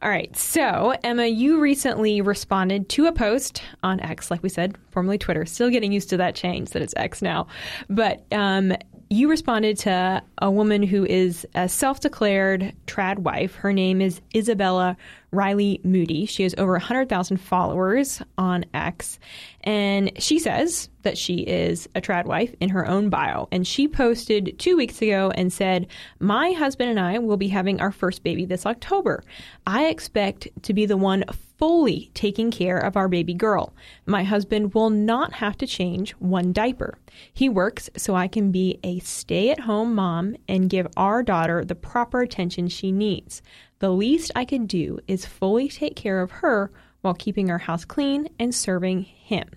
[0.00, 0.34] All right.
[0.36, 5.44] So, Emma, you recently responded to a post on X, like we said, formerly Twitter.
[5.44, 7.48] Still getting used to that change that it's X now.
[7.88, 8.72] But um,
[9.12, 13.56] you responded to a woman who is a self declared trad wife.
[13.56, 14.96] Her name is Isabella
[15.32, 16.26] Riley Moody.
[16.26, 19.18] She has over 100,000 followers on X.
[19.62, 23.48] And she says that she is a trad wife in her own bio.
[23.50, 25.88] And she posted two weeks ago and said,
[26.20, 29.24] My husband and I will be having our first baby this October.
[29.66, 31.24] I expect to be the one
[31.60, 33.74] fully taking care of our baby girl.
[34.06, 36.96] My husband will not have to change one diaper.
[37.34, 41.62] He works so I can be a stay at home mom and give our daughter
[41.62, 43.42] the proper attention she needs.
[43.80, 47.84] The least I could do is fully take care of her while keeping our house
[47.84, 49.50] clean and serving him.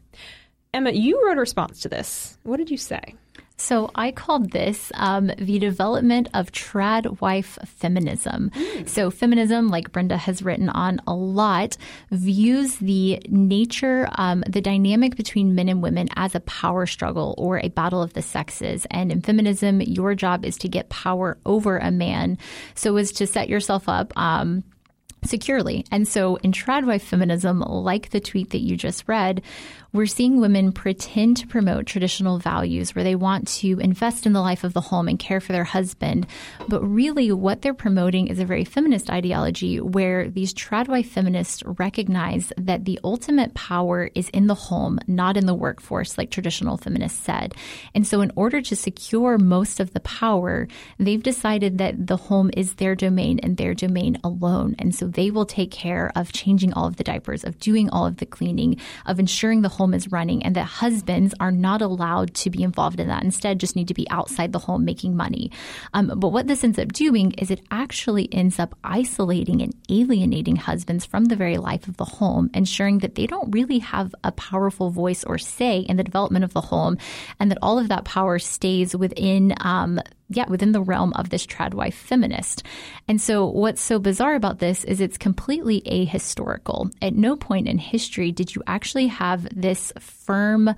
[0.74, 2.38] Emma, you wrote a response to this.
[2.44, 3.16] What did you say?
[3.58, 8.52] So I called this um, the development of trad wife feminism.
[8.54, 8.90] Mm.
[8.90, 11.78] So feminism, like Brenda has written on a lot,
[12.12, 17.60] views the nature, um, the dynamic between men and women as a power struggle or
[17.60, 18.88] a battle of the sexes.
[18.90, 22.38] And in feminism, your job is to get power over a man.
[22.76, 24.14] So as to set yourself up.
[24.18, 24.64] Um,
[25.26, 25.86] securely.
[25.92, 29.42] And so in tradwife feminism, like the tweet that you just read,
[29.94, 34.42] we're seeing women pretend to promote traditional values where they want to invest in the
[34.42, 36.26] life of the home and care for their husband.
[36.68, 42.52] But really, what they're promoting is a very feminist ideology where these tradwife feminists recognize
[42.58, 47.24] that the ultimate power is in the home, not in the workforce, like traditional feminists
[47.24, 47.54] said.
[47.94, 52.50] And so, in order to secure most of the power, they've decided that the home
[52.58, 54.76] is their domain and their domain alone.
[54.80, 58.08] And so, they will take care of changing all of the diapers, of doing all
[58.08, 61.82] of the cleaning, of ensuring the home home is running and that husbands are not
[61.82, 63.22] allowed to be involved in that.
[63.22, 65.52] Instead, just need to be outside the home making money.
[65.94, 70.56] Um, but what this ends up doing is it actually ends up isolating and alienating
[70.56, 74.32] husbands from the very life of the home, ensuring that they don't really have a
[74.32, 76.98] powerful voice or say in the development of the home,
[77.42, 80.00] and that all of that power stays within um,
[80.36, 82.64] yeah, within the realm of this tradwife feminist.
[83.08, 86.92] And so what's so bizarre about this is it's completely ahistorical.
[87.02, 90.76] At no point in history did you actually have this firm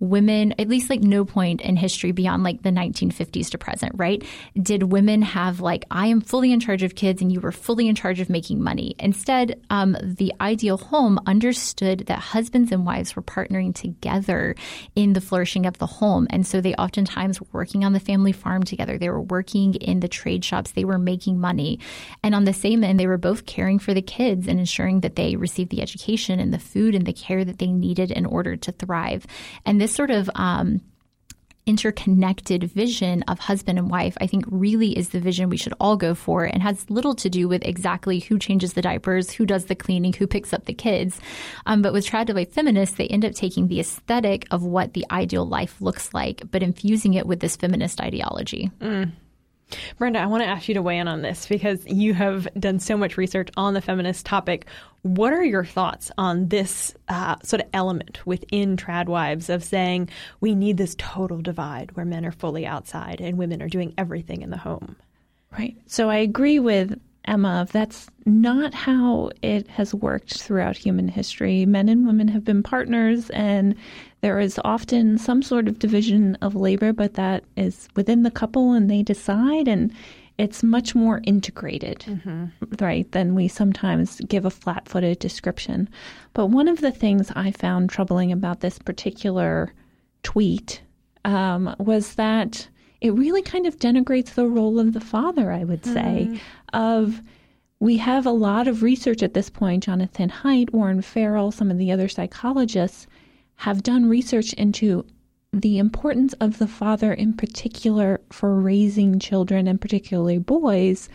[0.00, 4.24] women, at least like no point in history beyond like the 1950s to present, right?
[4.60, 7.88] Did women have like, I am fully in charge of kids and you were fully
[7.88, 8.94] in charge of making money?
[8.98, 14.54] Instead, um, the ideal home understood that husbands and wives were partnering together
[14.94, 16.26] in the flourishing of the home.
[16.30, 18.98] And so they oftentimes were working on the family farm together.
[18.98, 20.72] They were working in the trade shops.
[20.72, 21.78] They were making money.
[22.22, 25.16] And on the same end, they were both caring for the kids and ensuring that
[25.16, 28.56] they received the education and the food and the care that they needed in order
[28.56, 29.26] to thrive.
[29.64, 30.80] And this sort of um,
[31.66, 35.98] interconnected vision of husband and wife, I think really is the vision we should all
[35.98, 39.66] go for and has little to do with exactly who changes the diapers, who does
[39.66, 41.20] the cleaning, who picks up the kids.
[41.66, 45.04] Um, but with trad wife feminists, they end up taking the aesthetic of what the
[45.10, 48.70] ideal life looks like, but infusing it with this feminist ideology.
[48.80, 49.12] Mm.
[49.98, 52.78] Brenda, I want to ask you to weigh in on this because you have done
[52.78, 54.66] so much research on the feminist topic.
[55.02, 60.08] What are your thoughts on this uh, sort of element within trad wives of saying
[60.40, 64.42] we need this total divide where men are fully outside and women are doing everything
[64.42, 64.96] in the home?
[65.52, 65.76] Right.
[65.86, 71.64] So I agree with Emma, that's not how it has worked throughout human history.
[71.64, 73.74] Men and women have been partners, and
[74.20, 78.72] there is often some sort of division of labor, but that is within the couple
[78.72, 79.92] and they decide, and
[80.36, 82.46] it's much more integrated, mm-hmm.
[82.82, 85.88] right, than we sometimes give a flat footed description.
[86.32, 89.72] But one of the things I found troubling about this particular
[90.22, 90.82] tweet
[91.24, 92.68] um, was that
[93.04, 96.40] it really kind of denigrates the role of the father, I would say, mm.
[96.72, 97.20] of
[97.78, 99.84] we have a lot of research at this point.
[99.84, 103.06] Jonathan Haidt, Warren Farrell, some of the other psychologists
[103.56, 105.04] have done research into
[105.52, 111.10] the importance of the father in particular for raising children and particularly boys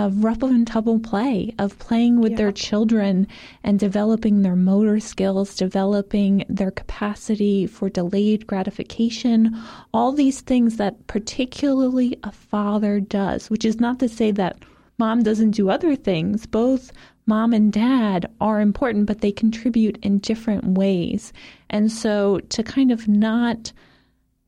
[0.00, 2.38] of rough and tumble play, of playing with yeah.
[2.38, 3.28] their children
[3.62, 9.56] and developing their motor skills, developing their capacity for delayed gratification,
[9.92, 14.56] all these things that particularly a father does, which is not to say that
[14.98, 16.46] mom doesn't do other things.
[16.46, 16.92] Both
[17.26, 21.32] mom and dad are important, but they contribute in different ways.
[21.68, 23.72] And so to kind of not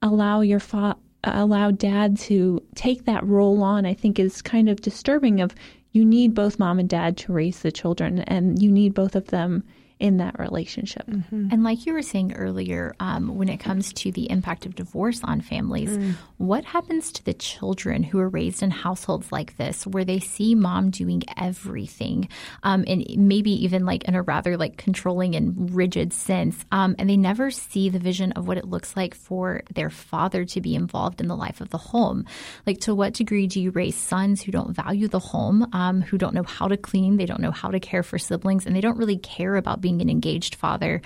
[0.01, 4.81] allow your father allow dad to take that role on, I think is kind of
[4.81, 5.55] disturbing of
[5.93, 9.27] you need both mom and dad to raise the children and you need both of
[9.27, 9.63] them
[9.99, 11.07] in that relationship.
[11.07, 11.49] Mm-hmm.
[11.51, 15.23] And like you were saying earlier, um, when it comes to the impact of divorce
[15.25, 16.15] on families, mm.
[16.39, 20.55] what happens to the children who are raised in households like this, where they see
[20.55, 22.29] mom doing everything,
[22.63, 27.09] um, and maybe even like in a rather like controlling and rigid sense, um, and
[27.09, 30.75] they never see the vision of what it looks like for their father to be
[30.75, 32.25] involved in the life of the home?
[32.67, 36.19] Like, to what degree do you raise sons who don't value the home, um, who
[36.19, 38.81] don't know how to clean, they don't know how to care for siblings, and they
[38.81, 41.01] don't really care about being being an engaged father.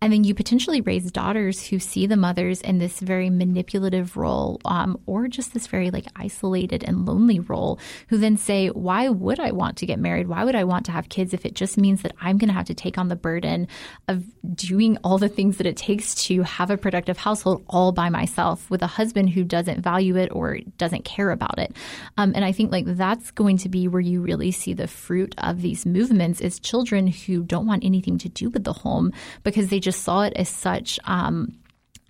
[0.00, 4.60] And then you potentially raise daughters who see the mothers in this very manipulative role
[4.64, 7.78] um, or just this very like isolated and lonely role,
[8.08, 10.26] who then say, Why would I want to get married?
[10.26, 12.54] Why would I want to have kids if it just means that I'm going to
[12.54, 13.68] have to take on the burden
[14.08, 14.24] of
[14.56, 18.68] doing all the things that it takes to have a productive household all by myself
[18.70, 21.76] with a husband who doesn't value it or doesn't care about it?
[22.16, 25.32] Um, and I think like that's going to be where you really see the fruit
[25.38, 29.68] of these movements is children who don't want anything to do with the home because
[29.68, 31.52] they just saw it as such um,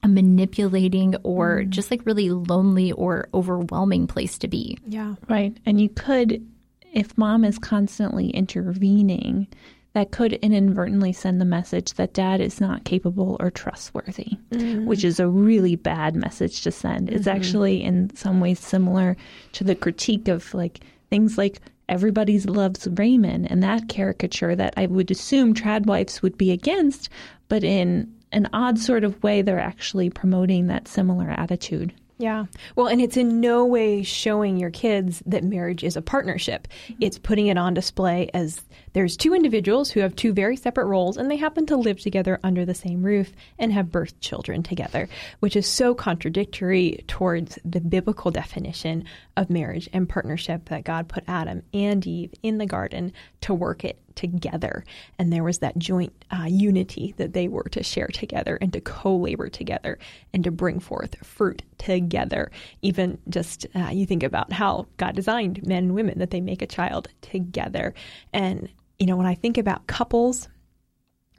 [0.02, 1.68] a manipulating or mm.
[1.68, 4.78] just like really lonely or overwhelming place to be.
[4.86, 5.14] Yeah.
[5.28, 5.56] Right.
[5.64, 6.46] And you could,
[6.92, 9.46] if mom is constantly intervening,
[9.94, 14.86] that could inadvertently send the message that dad is not capable or trustworthy, mm-hmm.
[14.86, 17.10] which is a really bad message to send.
[17.10, 17.36] It's mm-hmm.
[17.36, 19.16] actually in some ways similar
[19.52, 21.60] to the critique of like things like
[21.92, 27.10] everybody loves Raymond and that caricature that I would assume trad wives would be against,
[27.48, 31.92] but in an odd sort of way, they're actually promoting that similar attitude.
[32.22, 32.44] Yeah.
[32.76, 36.68] Well, and it's in no way showing your kids that marriage is a partnership.
[36.84, 37.02] Mm-hmm.
[37.02, 41.16] It's putting it on display as there's two individuals who have two very separate roles
[41.16, 45.08] and they happen to live together under the same roof and have birthed children together,
[45.40, 49.04] which is so contradictory towards the biblical definition
[49.36, 53.84] of marriage and partnership that God put Adam and Eve in the garden to work
[53.84, 54.84] it together.
[55.18, 58.80] And there was that joint uh, unity that they were to share together and to
[58.80, 59.98] co labor together
[60.32, 62.50] and to bring forth fruit together.
[62.82, 66.62] Even just uh, you think about how God designed men and women, that they make
[66.62, 67.94] a child together.
[68.32, 70.48] And, you know, when I think about couples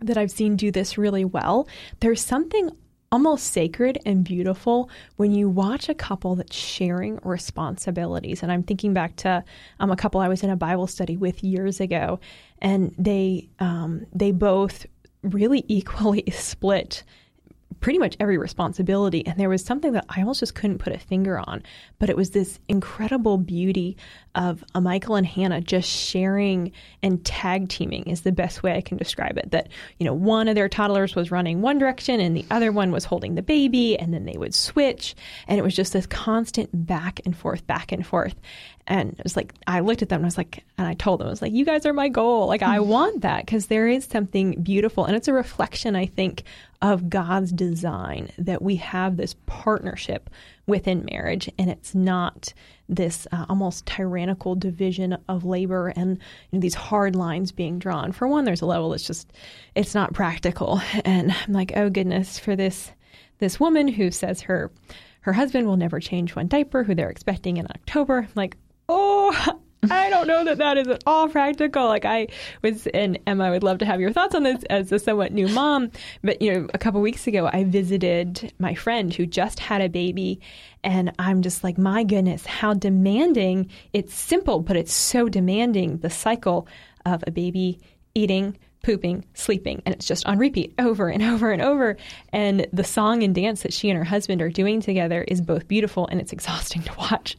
[0.01, 1.67] that I've seen do this really well,
[1.99, 2.69] there's something
[3.13, 8.41] almost sacred and beautiful when you watch a couple that's sharing responsibilities.
[8.41, 9.43] And I'm thinking back to
[9.79, 12.19] um, a couple I was in a Bible study with years ago,
[12.63, 14.87] and they um, they both
[15.21, 17.03] really equally split
[17.83, 19.27] pretty much every responsibility.
[19.27, 21.61] And there was something that I almost just couldn't put a finger on,
[21.99, 23.97] but it was this incredible beauty
[24.35, 26.71] of a Michael and Hannah just sharing
[27.03, 29.51] and tag teaming is the best way I can describe it.
[29.51, 29.67] That,
[29.99, 33.03] you know, one of their toddlers was running one direction and the other one was
[33.03, 35.13] holding the baby, and then they would switch.
[35.49, 38.35] And it was just this constant back and forth, back and forth.
[38.87, 41.19] And it was like, I looked at them and I was like, and I told
[41.19, 42.47] them, I was like, you guys are my goal.
[42.47, 45.05] Like, I want that because there is something beautiful.
[45.05, 46.43] And it's a reflection, I think,
[46.81, 50.29] of God's design that we have this partnership
[50.67, 52.53] within marriage and it's not
[52.89, 56.17] this uh, almost tyrannical division of labor and
[56.51, 58.11] you know, these hard lines being drawn.
[58.11, 59.31] For one, there's a level that's just,
[59.75, 60.81] it's not practical.
[61.05, 62.91] And I'm like, oh goodness, for this,
[63.39, 64.71] this woman who says her,
[65.21, 68.19] her husband will never change one diaper, who they're expecting in October.
[68.19, 68.57] I'm like,
[68.93, 69.59] oh,
[69.91, 71.85] I don't know that that is at all practical.
[71.85, 72.27] Like I
[72.61, 75.33] was, and Emma, I would love to have your thoughts on this as a somewhat
[75.33, 75.91] new mom.
[76.23, 79.89] But you know, a couple weeks ago, I visited my friend who just had a
[79.89, 80.39] baby,
[80.83, 83.69] and I'm just like, my goodness, how demanding!
[83.91, 85.97] It's simple, but it's so demanding.
[85.97, 86.67] The cycle
[87.05, 87.79] of a baby
[88.15, 91.97] eating, pooping, sleeping, and it's just on repeat over and over and over.
[92.31, 95.67] And the song and dance that she and her husband are doing together is both
[95.67, 97.35] beautiful and it's exhausting to watch.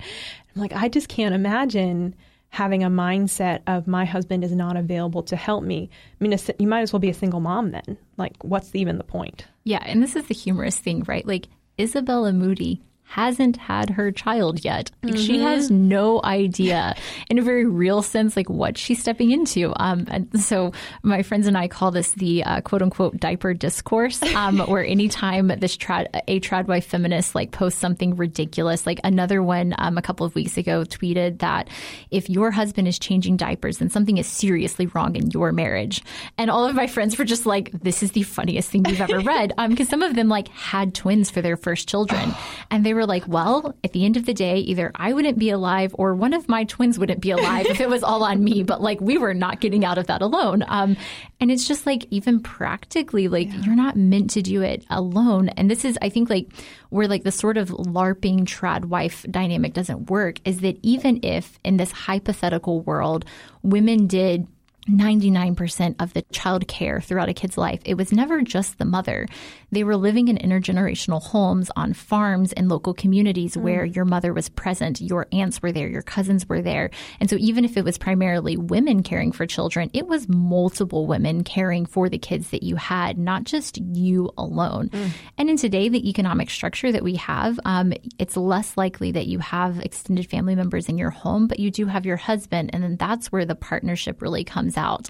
[0.54, 2.14] I'm like, I just can't imagine
[2.50, 5.90] having a mindset of my husband is not available to help me.
[6.20, 7.98] I mean, you might as well be a single mom then.
[8.16, 9.46] Like, what's even the point?
[9.64, 11.26] Yeah, and this is the humorous thing, right?
[11.26, 11.48] Like,
[11.80, 14.90] Isabella Moody hasn't had her child yet.
[15.02, 15.22] Like mm-hmm.
[15.22, 16.96] she has no idea
[17.30, 19.72] in a very real sense like what she's stepping into.
[19.76, 24.22] Um, and so my friends and I call this the uh, quote unquote diaper discourse,
[24.34, 29.42] um, where anytime this trad a trad wife feminist like posts something ridiculous, like another
[29.42, 31.68] one um, a couple of weeks ago tweeted that
[32.10, 36.02] if your husband is changing diapers, then something is seriously wrong in your marriage.
[36.38, 39.20] And all of my friends were just like, "This is the funniest thing you've ever
[39.20, 42.34] read," because um, some of them like had twins for their first children,
[42.70, 45.50] and they were like, well, at the end of the day, either I wouldn't be
[45.50, 48.62] alive or one of my twins wouldn't be alive if it was all on me.
[48.62, 50.64] But like, we were not getting out of that alone.
[50.66, 50.96] Um,
[51.40, 53.60] and it's just like, even practically, like, yeah.
[53.60, 55.48] you're not meant to do it alone.
[55.50, 56.48] And this is, I think, like,
[56.90, 61.58] where like the sort of LARPing trad wife dynamic doesn't work is that even if
[61.64, 63.24] in this hypothetical world,
[63.62, 64.46] women did
[64.88, 67.80] 99% of the child care throughout a kid's life.
[67.84, 69.26] It was never just the mother.
[69.74, 73.62] They were living in intergenerational homes on farms in local communities mm.
[73.62, 76.90] where your mother was present, your aunts were there, your cousins were there.
[77.20, 81.44] And so even if it was primarily women caring for children, it was multiple women
[81.44, 84.88] caring for the kids that you had, not just you alone.
[84.88, 85.10] Mm.
[85.38, 89.38] And in today, the economic structure that we have, um, it's less likely that you
[89.38, 92.70] have extended family members in your home, but you do have your husband.
[92.72, 95.08] And then that's where the partnership really comes comes out.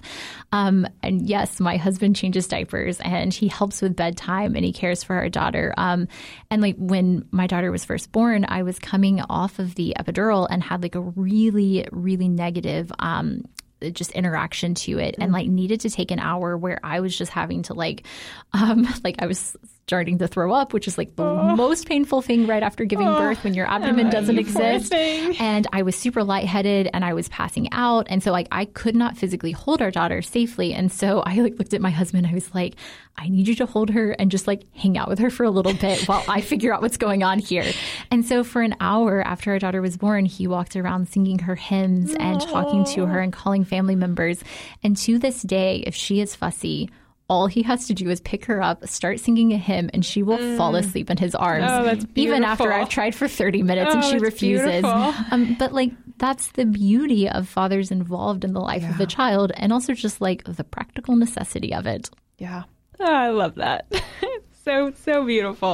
[0.51, 5.03] Um, and yes, my husband changes diapers and he helps with bedtime and he cares
[5.03, 5.73] for our daughter.
[5.77, 6.07] Um,
[6.49, 10.47] and like when my daughter was first born, I was coming off of the epidural
[10.49, 13.43] and had like a really, really negative um,
[13.91, 17.31] just interaction to it and like needed to take an hour where I was just
[17.31, 18.05] having to like
[18.53, 19.55] um like I was
[19.87, 21.23] starting to throw up, which is like the
[21.55, 24.91] most painful thing right after giving birth when your abdomen doesn't exist.
[24.91, 28.07] And I was super lightheaded and I was passing out.
[28.09, 30.73] And so like I could not physically hold our daughter safely.
[30.73, 32.25] And so I like looked at my husband.
[32.25, 32.77] I was like,
[33.15, 35.51] I need you to hold her and just like hang out with her for a
[35.51, 37.71] little bit while I figure out what's going on here.
[38.09, 41.55] And so for an hour after our daughter was born, he walked around singing her
[41.55, 44.43] hymns and talking to her and calling family members.
[44.81, 46.89] And to this day, if she is fussy,
[47.27, 50.21] all he has to do is pick her up, start singing a hymn, and she
[50.21, 51.65] will fall asleep in his arms.
[51.67, 52.71] Oh, that's Even after.
[52.71, 54.83] I've tried for 30 minutes and Oh, she refuses.
[54.83, 59.51] Um, but like, that's the beauty of fathers involved in the life of the child
[59.55, 62.09] and also just like the practical necessity of it.
[62.37, 62.63] Yeah.
[62.99, 63.91] Oh, I love that.
[64.63, 65.67] so, so beautiful.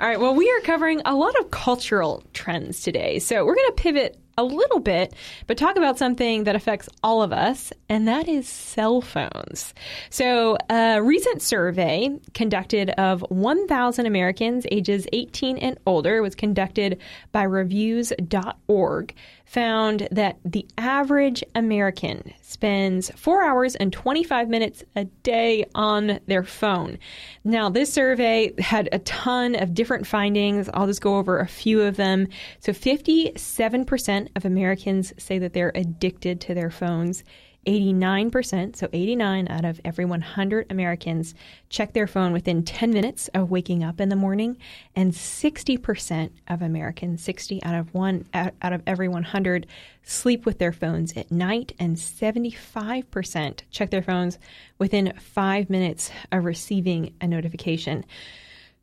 [0.00, 0.20] All right.
[0.20, 3.18] Well, we are covering a lot of cultural trends today.
[3.18, 5.14] So, we're going to pivot a little bit,
[5.46, 9.74] but talk about something that affects all of us, and that is cell phones.
[10.08, 16.98] So, a recent survey conducted of 1,000 Americans ages 18 and older was conducted
[17.32, 19.14] by reviews.org
[19.50, 26.44] found that the average American spends four hours and 25 minutes a day on their
[26.44, 26.96] phone.
[27.42, 30.70] Now, this survey had a ton of different findings.
[30.72, 32.28] I'll just go over a few of them.
[32.60, 37.24] So, 57% of Americans say that they're addicted to their phones.
[37.66, 41.34] 89%, so 89 out of every 100 Americans
[41.68, 44.56] check their phone within 10 minutes of waking up in the morning,
[44.96, 49.66] and 60% of Americans, 60 out of one out of every 100
[50.02, 54.38] sleep with their phones at night, and 75% check their phones
[54.78, 58.06] within 5 minutes of receiving a notification.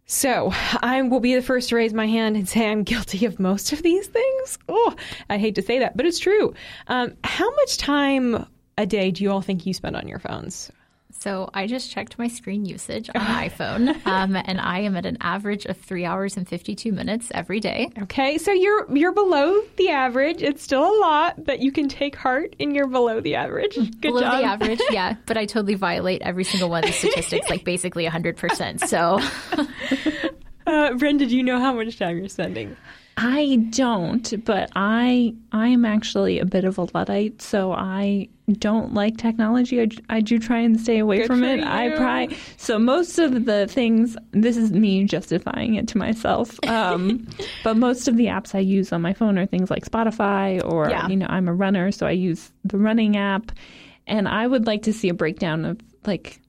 [0.09, 0.51] So,
[0.81, 3.73] I will be the first to raise my hand and say I'm guilty of most
[3.73, 4.57] of these things.
[4.69, 4.95] Oh,
[5.29, 6.53] I hate to say that, but it's true.
[6.87, 8.47] Um, how much time
[8.77, 10.71] a day do you all think you spend on your phones?
[11.19, 15.17] So I just checked my screen usage on iPhone, um, and I am at an
[15.21, 17.89] average of three hours and 52 minutes every day.
[18.03, 20.41] Okay, so you're you're below the average.
[20.41, 23.75] It's still a lot, but you can take heart in you're below the average.
[23.75, 24.39] Good Below job.
[24.39, 28.05] the average, yeah, but I totally violate every single one of the statistics, like basically
[28.05, 28.87] 100%.
[28.87, 29.19] So
[30.67, 32.75] Uh, Brenda, do you know how much time you're spending?
[33.19, 38.93] I don't, but I I am actually a bit of a luddite, so I don't
[38.93, 39.81] like technology.
[39.81, 41.61] I, I do try and stay away Good from it.
[41.63, 41.95] I you.
[41.97, 44.15] probably so most of the things.
[44.31, 46.59] This is me justifying it to myself.
[46.67, 47.27] Um,
[47.63, 50.89] but most of the apps I use on my phone are things like Spotify, or
[50.89, 51.07] Yeah.
[51.07, 53.51] you know, I'm a runner, so I use the running app.
[54.05, 56.39] And I would like to see a breakdown of like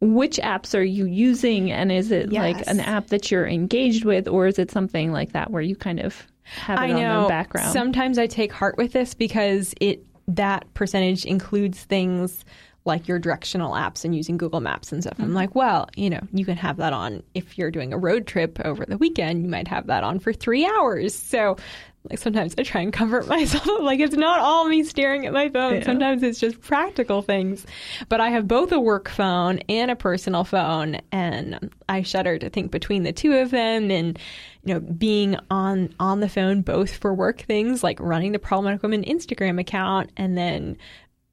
[0.00, 4.28] which apps are you using and is it like an app that you're engaged with
[4.28, 7.28] or is it something like that where you kind of have it I on the
[7.28, 12.44] background Sometimes I take heart with this because it that percentage includes things
[12.84, 15.14] like your directional apps and using Google Maps and stuff.
[15.14, 15.24] Mm-hmm.
[15.24, 18.26] I'm like, well, you know, you can have that on if you're doing a road
[18.26, 19.42] trip over the weekend.
[19.42, 21.14] You might have that on for three hours.
[21.14, 21.56] So,
[22.10, 23.66] like sometimes I try and comfort myself.
[23.80, 25.76] like it's not all me staring at my phone.
[25.76, 25.84] Yeah.
[25.84, 27.66] Sometimes it's just practical things.
[28.08, 32.50] But I have both a work phone and a personal phone, and I shudder to
[32.50, 34.18] think between the two of them and
[34.64, 38.82] you know being on on the phone both for work things like running the problematic
[38.82, 40.76] women Instagram account and then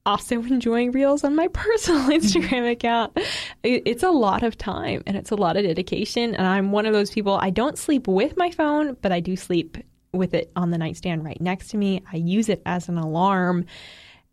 [0.06, 2.12] also enjoying reels on my personal mm-hmm.
[2.12, 3.18] Instagram account.
[3.64, 6.36] It's a lot of time and it's a lot of dedication.
[6.36, 9.36] And I'm one of those people, I don't sleep with my phone, but I do
[9.36, 9.78] sleep
[10.16, 12.04] with it on the nightstand right next to me.
[12.12, 13.66] I use it as an alarm.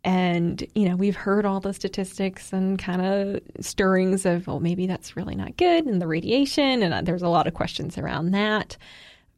[0.05, 4.85] And, you know, we've heard all the statistics and kind of stirrings of, well, maybe
[4.85, 6.83] that's really not good and the radiation.
[6.83, 8.75] And uh, there's a lot of questions around that.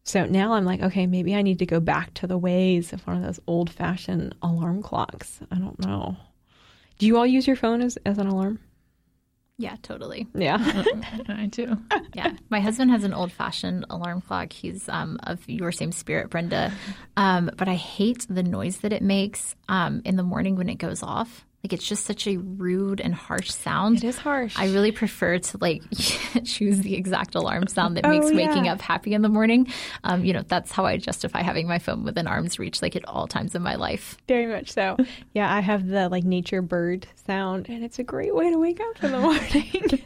[0.03, 3.05] So now I'm like, okay, maybe I need to go back to the ways of
[3.05, 5.39] one of those old fashioned alarm clocks.
[5.51, 6.15] I don't know.
[6.97, 8.59] Do you all use your phone as, as an alarm?
[9.57, 10.27] Yeah, totally.
[10.33, 10.57] Yeah.
[11.29, 11.77] i do
[12.13, 14.51] Yeah, my husband has an old-fashioned alarm clock.
[14.51, 16.71] He's um, of your same spirit, Brenda.
[17.17, 20.75] Um, but I hate the noise that it makes um, in the morning when it
[20.75, 21.45] goes off.
[21.65, 23.97] Like it's just such a rude and harsh sound.
[23.97, 24.53] It is harsh.
[24.55, 25.81] I really prefer to like
[26.45, 29.65] choose the exact alarm sound that Oh, makes waking up happy in the morning.
[30.03, 33.03] Um, you know, that's how I justify having my phone within arm's reach, like at
[33.07, 34.15] all times in my life.
[34.27, 34.95] Very much so.
[35.33, 38.79] Yeah, I have the like nature bird sound, and it's a great way to wake
[38.79, 40.03] up in the morning.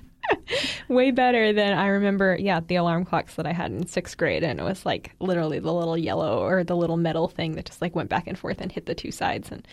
[0.88, 2.38] Way better than I remember.
[2.40, 5.60] Yeah, the alarm clocks that I had in sixth grade, and it was like literally
[5.60, 8.62] the little yellow or the little metal thing that just like went back and forth
[8.62, 9.68] and hit the two sides, and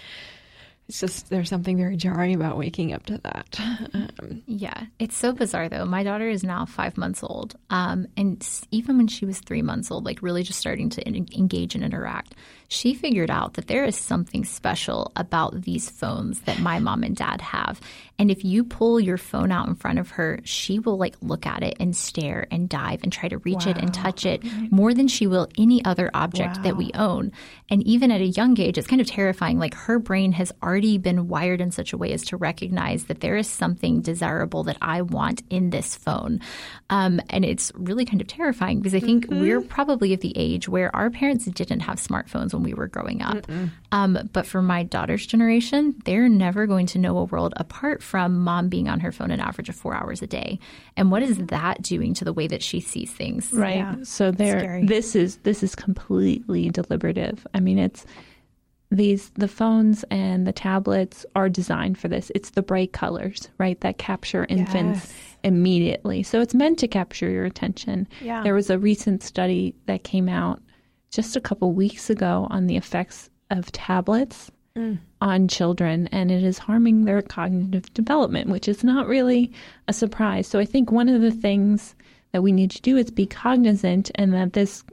[0.88, 3.58] it's just there's something very jarring about waking up to that.
[3.94, 5.84] Um, Yeah, it's so bizarre though.
[5.84, 9.90] My daughter is now five months old, um, and even when she was three months
[9.90, 12.34] old, like really just starting to en- engage and interact,
[12.68, 17.16] she figured out that there is something special about these phones that my mom and
[17.16, 17.80] dad have.
[18.18, 21.46] And if you pull your phone out in front of her, she will like look
[21.46, 23.72] at it and stare and dive and try to reach wow.
[23.72, 24.42] it and touch it
[24.72, 26.62] more than she will any other object wow.
[26.62, 27.32] that we own.
[27.68, 29.58] And even at a young age, it's kind of terrifying.
[29.58, 33.20] Like her brain has already been wired in such a way as to recognize that
[33.20, 36.40] there is something desirable that I want in this phone.
[36.88, 39.40] Um, and it's really kind of terrifying because I think mm-hmm.
[39.40, 43.22] we're probably of the age where our parents didn't have smartphones when we were growing
[43.22, 43.46] up.
[43.92, 48.38] Um, but for my daughter's generation, they're never going to know a world apart from
[48.40, 50.58] mom being on her phone an average of four hours a day.
[50.96, 53.52] And what is that doing to the way that she sees things?
[53.52, 53.76] Right.
[53.76, 53.96] Yeah.
[54.02, 57.46] So there, this is this is completely deliberative.
[57.54, 58.06] I mean, it's
[58.90, 62.30] these the phones and the tablets are designed for this.
[62.34, 65.36] It's the bright colors, right, that capture infants yes.
[65.42, 66.22] immediately.
[66.22, 68.06] So it's meant to capture your attention.
[68.20, 68.42] Yeah.
[68.42, 70.62] There was a recent study that came out
[71.16, 74.98] just a couple weeks ago on the effects of tablets mm.
[75.22, 79.50] on children, and it is harming their cognitive development, which is not really
[79.88, 80.46] a surprise.
[80.46, 81.94] So I think one of the things
[82.32, 84.84] that we need to do is be cognizant and that this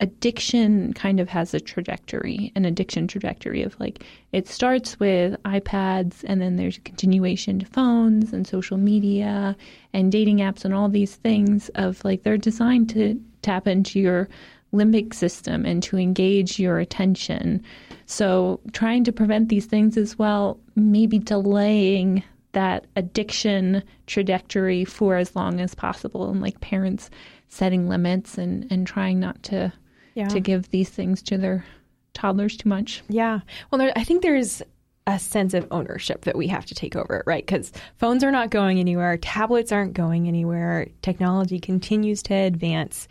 [0.00, 4.02] addiction kind of has a trajectory, an addiction trajectory of like
[4.32, 9.56] it starts with iPads and then there's a continuation to phones and social media
[9.92, 14.28] and dating apps and all these things of like they're designed to tap into your
[14.74, 17.62] limbic system and to engage your attention.
[18.06, 22.22] So, trying to prevent these things as well, maybe delaying
[22.52, 27.10] that addiction trajectory for as long as possible, and like parents
[27.48, 29.72] setting limits and, and trying not to
[30.14, 30.28] yeah.
[30.28, 31.64] to give these things to their
[32.12, 33.02] toddlers too much.
[33.08, 33.40] Yeah.
[33.70, 34.62] Well, there, I think there's
[35.06, 37.44] a sense of ownership that we have to take over right?
[37.44, 43.06] Because phones are not going anywhere, tablets aren't going anywhere, technology continues to advance.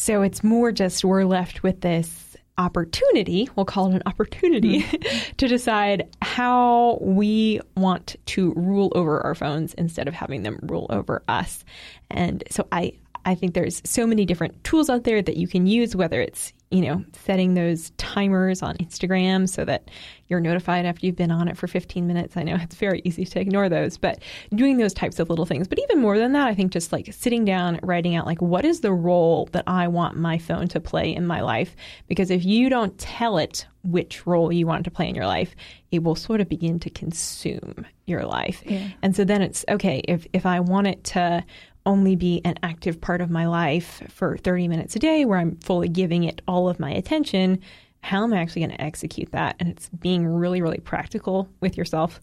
[0.00, 5.32] So it's more just we're left with this opportunity, we'll call it an opportunity, mm-hmm.
[5.36, 10.86] to decide how we want to rule over our phones instead of having them rule
[10.88, 11.66] over us.
[12.10, 12.94] And so I,
[13.26, 16.54] I think there's so many different tools out there that you can use, whether it's
[16.70, 19.90] you know, setting those timers on Instagram so that
[20.28, 22.36] you're notified after you've been on it for 15 minutes.
[22.36, 24.22] I know it's very easy to ignore those, but
[24.54, 25.66] doing those types of little things.
[25.66, 28.64] But even more than that, I think just like sitting down, writing out like what
[28.64, 31.74] is the role that I want my phone to play in my life?
[32.06, 35.56] Because if you don't tell it which role you want to play in your life,
[35.90, 38.62] it will sort of begin to consume your life.
[38.64, 38.88] Yeah.
[39.02, 41.44] And so then it's okay, if if I want it to
[41.90, 45.56] only be an active part of my life for 30 minutes a day where I'm
[45.56, 47.60] fully giving it all of my attention,
[48.02, 49.56] how am I actually going to execute that?
[49.58, 52.20] And it's being really, really practical with yourself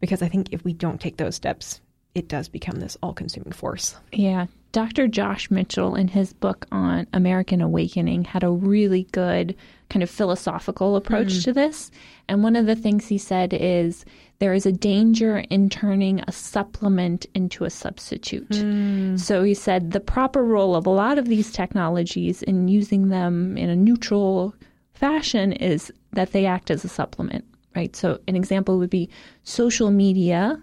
[0.00, 1.82] because I think if we don't take those steps,
[2.14, 3.96] it does become this all consuming force.
[4.12, 4.46] Yeah.
[4.72, 5.06] Dr.
[5.06, 9.54] Josh Mitchell, in his book on American Awakening, had a really good
[9.90, 11.42] kind of philosophical approach mm-hmm.
[11.42, 11.90] to this.
[12.26, 14.06] And one of the things he said is
[14.42, 18.48] there is a danger in turning a supplement into a substitute.
[18.48, 19.16] Mm.
[19.16, 23.56] So he said the proper role of a lot of these technologies in using them
[23.56, 24.52] in a neutral
[24.94, 27.44] fashion is that they act as a supplement,
[27.76, 27.94] right?
[27.94, 29.08] So an example would be
[29.44, 30.60] social media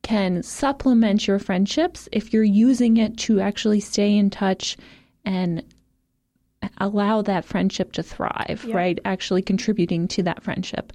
[0.00, 4.74] can supplement your friendships if you're using it to actually stay in touch
[5.26, 5.62] and
[6.78, 8.74] allow that friendship to thrive, yep.
[8.74, 8.98] right?
[9.04, 10.94] Actually contributing to that friendship.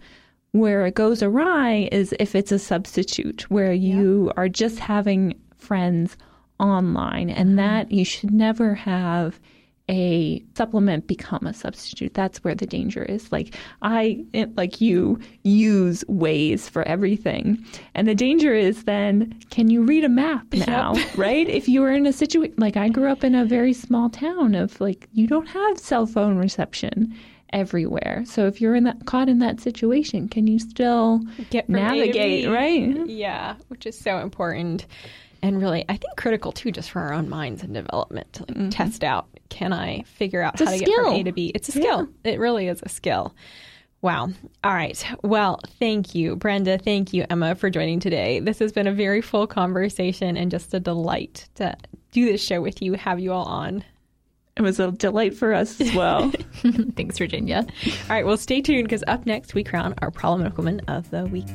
[0.52, 4.34] Where it goes awry is if it's a substitute, where you yep.
[4.38, 6.18] are just having friends
[6.60, 7.56] online, and mm-hmm.
[7.58, 9.40] that you should never have
[9.90, 12.14] a supplement become a substitute.
[12.14, 13.32] That's where the danger is.
[13.32, 14.26] Like I,
[14.56, 17.64] like you, use Waze for everything,
[17.96, 20.94] and the danger is then, can you read a map now?
[20.94, 21.18] Yep.
[21.18, 21.48] right?
[21.48, 24.56] If you were in a situation like I grew up in a very small town
[24.56, 27.16] of like you don't have cell phone reception
[27.54, 28.24] everywhere.
[28.26, 32.50] So if you're in that caught in that situation, can you still Get navigate?
[32.50, 33.08] Right?
[33.08, 34.86] Yeah, which is so important
[35.42, 38.58] and really i think critical too just for our own minds and development to like
[38.58, 38.70] mm-hmm.
[38.70, 40.96] test out can i figure out it's how to skill.
[40.96, 42.32] get from a to b it's a skill yeah.
[42.32, 43.34] it really is a skill
[44.02, 44.30] wow
[44.64, 48.88] all right well thank you brenda thank you emma for joining today this has been
[48.88, 51.76] a very full conversation and just a delight to
[52.12, 53.84] do this show with you have you all on
[54.58, 56.32] it was a delight for us as well.
[56.96, 57.66] Thanks, Virginia.
[57.86, 61.26] All right, well, stay tuned because up next we crown our problematic woman of the
[61.26, 61.46] week.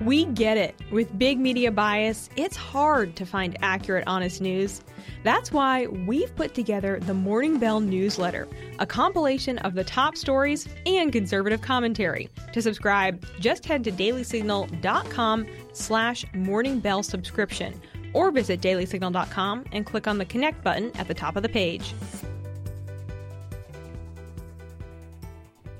[0.00, 0.74] We get it.
[0.90, 4.80] With big media bias, it's hard to find accurate, honest news.
[5.22, 8.48] That's why we've put together the Morning Bell newsletter,
[8.78, 12.28] a compilation of the top stories and conservative commentary.
[12.52, 17.80] To subscribe, just head to dailysignal.com slash morningbell subscription
[18.12, 21.94] or visit dailysignal.com and click on the connect button at the top of the page.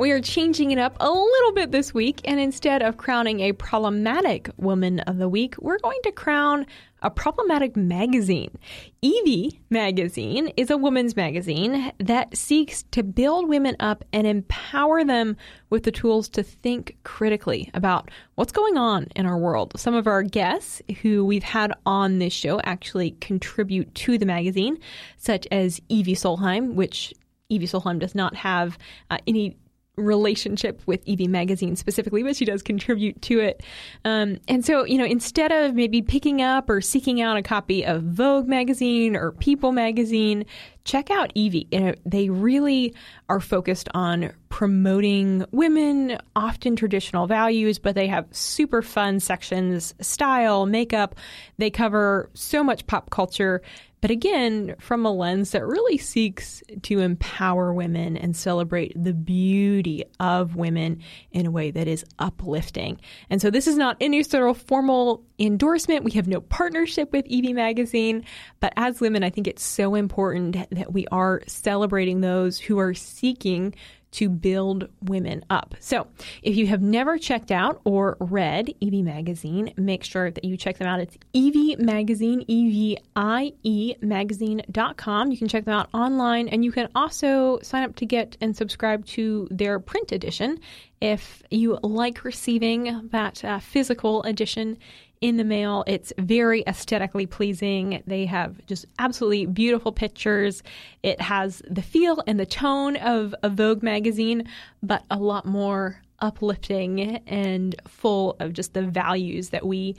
[0.01, 3.53] We are changing it up a little bit this week, and instead of crowning a
[3.53, 6.65] problematic woman of the week, we're going to crown
[7.03, 8.57] a problematic magazine.
[9.03, 15.37] Evie magazine is a women's magazine that seeks to build women up and empower them
[15.69, 19.79] with the tools to think critically about what's going on in our world.
[19.79, 24.79] Some of our guests who we've had on this show actually contribute to the magazine,
[25.19, 27.13] such as Evie Solheim, which
[27.51, 28.79] Evie Solheim does not have
[29.11, 29.57] uh, any
[30.01, 33.63] relationship with Evie Magazine specifically, but she does contribute to it.
[34.05, 37.85] Um, and so, you know, instead of maybe picking up or seeking out a copy
[37.85, 40.45] of Vogue Magazine or People Magazine,
[40.85, 41.69] check out Evie.
[41.71, 42.95] You know, they really
[43.29, 50.67] are focused on promoting women, often traditional values, but they have super fun sections, style,
[50.67, 51.15] makeup.
[51.59, 53.63] They cover so much pop culture
[54.01, 60.05] but again, from a lens that really seeks to empower women and celebrate the beauty
[60.19, 61.01] of women
[61.33, 63.01] in a way that is uplifting.
[63.29, 66.05] And so this is not any sort of formal endorsement.
[66.05, 68.25] We have no partnership with Evie Magazine.
[68.61, 72.95] But as women, I think it's so important that we are celebrating those who are
[72.95, 73.75] seeking
[74.13, 75.75] to build women up.
[75.79, 76.07] So,
[76.43, 80.79] if you have never checked out or read Evie Magazine, make sure that you check
[80.79, 81.01] them out.
[81.01, 85.31] It's Evie Magazine, E V I E magazine.com.
[85.31, 88.57] You can check them out online and you can also sign up to get and
[88.57, 90.59] subscribe to their print edition
[91.01, 94.77] if you like receiving that uh, physical edition
[95.21, 95.85] in the mail.
[95.87, 98.03] It's very aesthetically pleasing.
[98.07, 100.63] They have just absolutely beautiful pictures.
[101.03, 104.49] It has the feel and the tone of a Vogue magazine,
[104.83, 109.97] but a lot more uplifting and full of just the values that we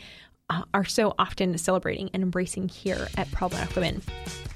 [0.51, 4.01] uh, are so often celebrating and embracing here at Problematic Women.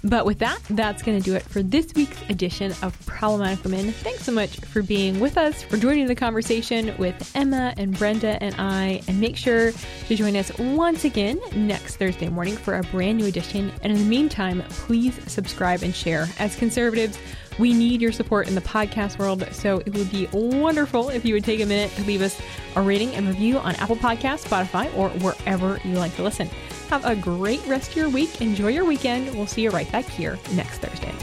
[0.04, 3.92] But with that, that's going to do it for this week's edition of Problematic Women.
[3.92, 8.42] Thanks so much for being with us, for joining the conversation with Emma and Brenda
[8.44, 9.02] and I.
[9.08, 13.26] And make sure to join us once again next Thursday morning for a brand new
[13.26, 13.72] edition.
[13.82, 16.28] And in the meantime, please subscribe and share.
[16.38, 17.18] As conservatives,
[17.58, 21.34] we need your support in the podcast world, so it would be wonderful if you
[21.34, 22.40] would take a minute to leave us
[22.76, 26.48] a rating and review on Apple Podcasts, Spotify, or wherever you like to listen.
[26.90, 28.42] Have a great rest of your week.
[28.42, 29.34] Enjoy your weekend.
[29.36, 31.14] We'll see you right back here next Thursday.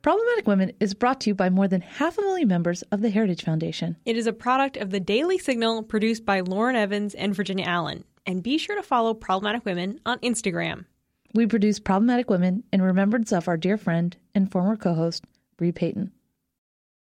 [0.00, 3.10] Problematic Women is brought to you by more than half a million members of the
[3.10, 3.96] Heritage Foundation.
[4.06, 8.04] It is a product of the Daily Signal produced by Lauren Evans and Virginia Allen
[8.28, 10.84] and be sure to follow Problematic Women on Instagram.
[11.34, 15.24] We produce Problematic Women in remembrance of our dear friend and former co host,
[15.56, 16.12] Bre Payton.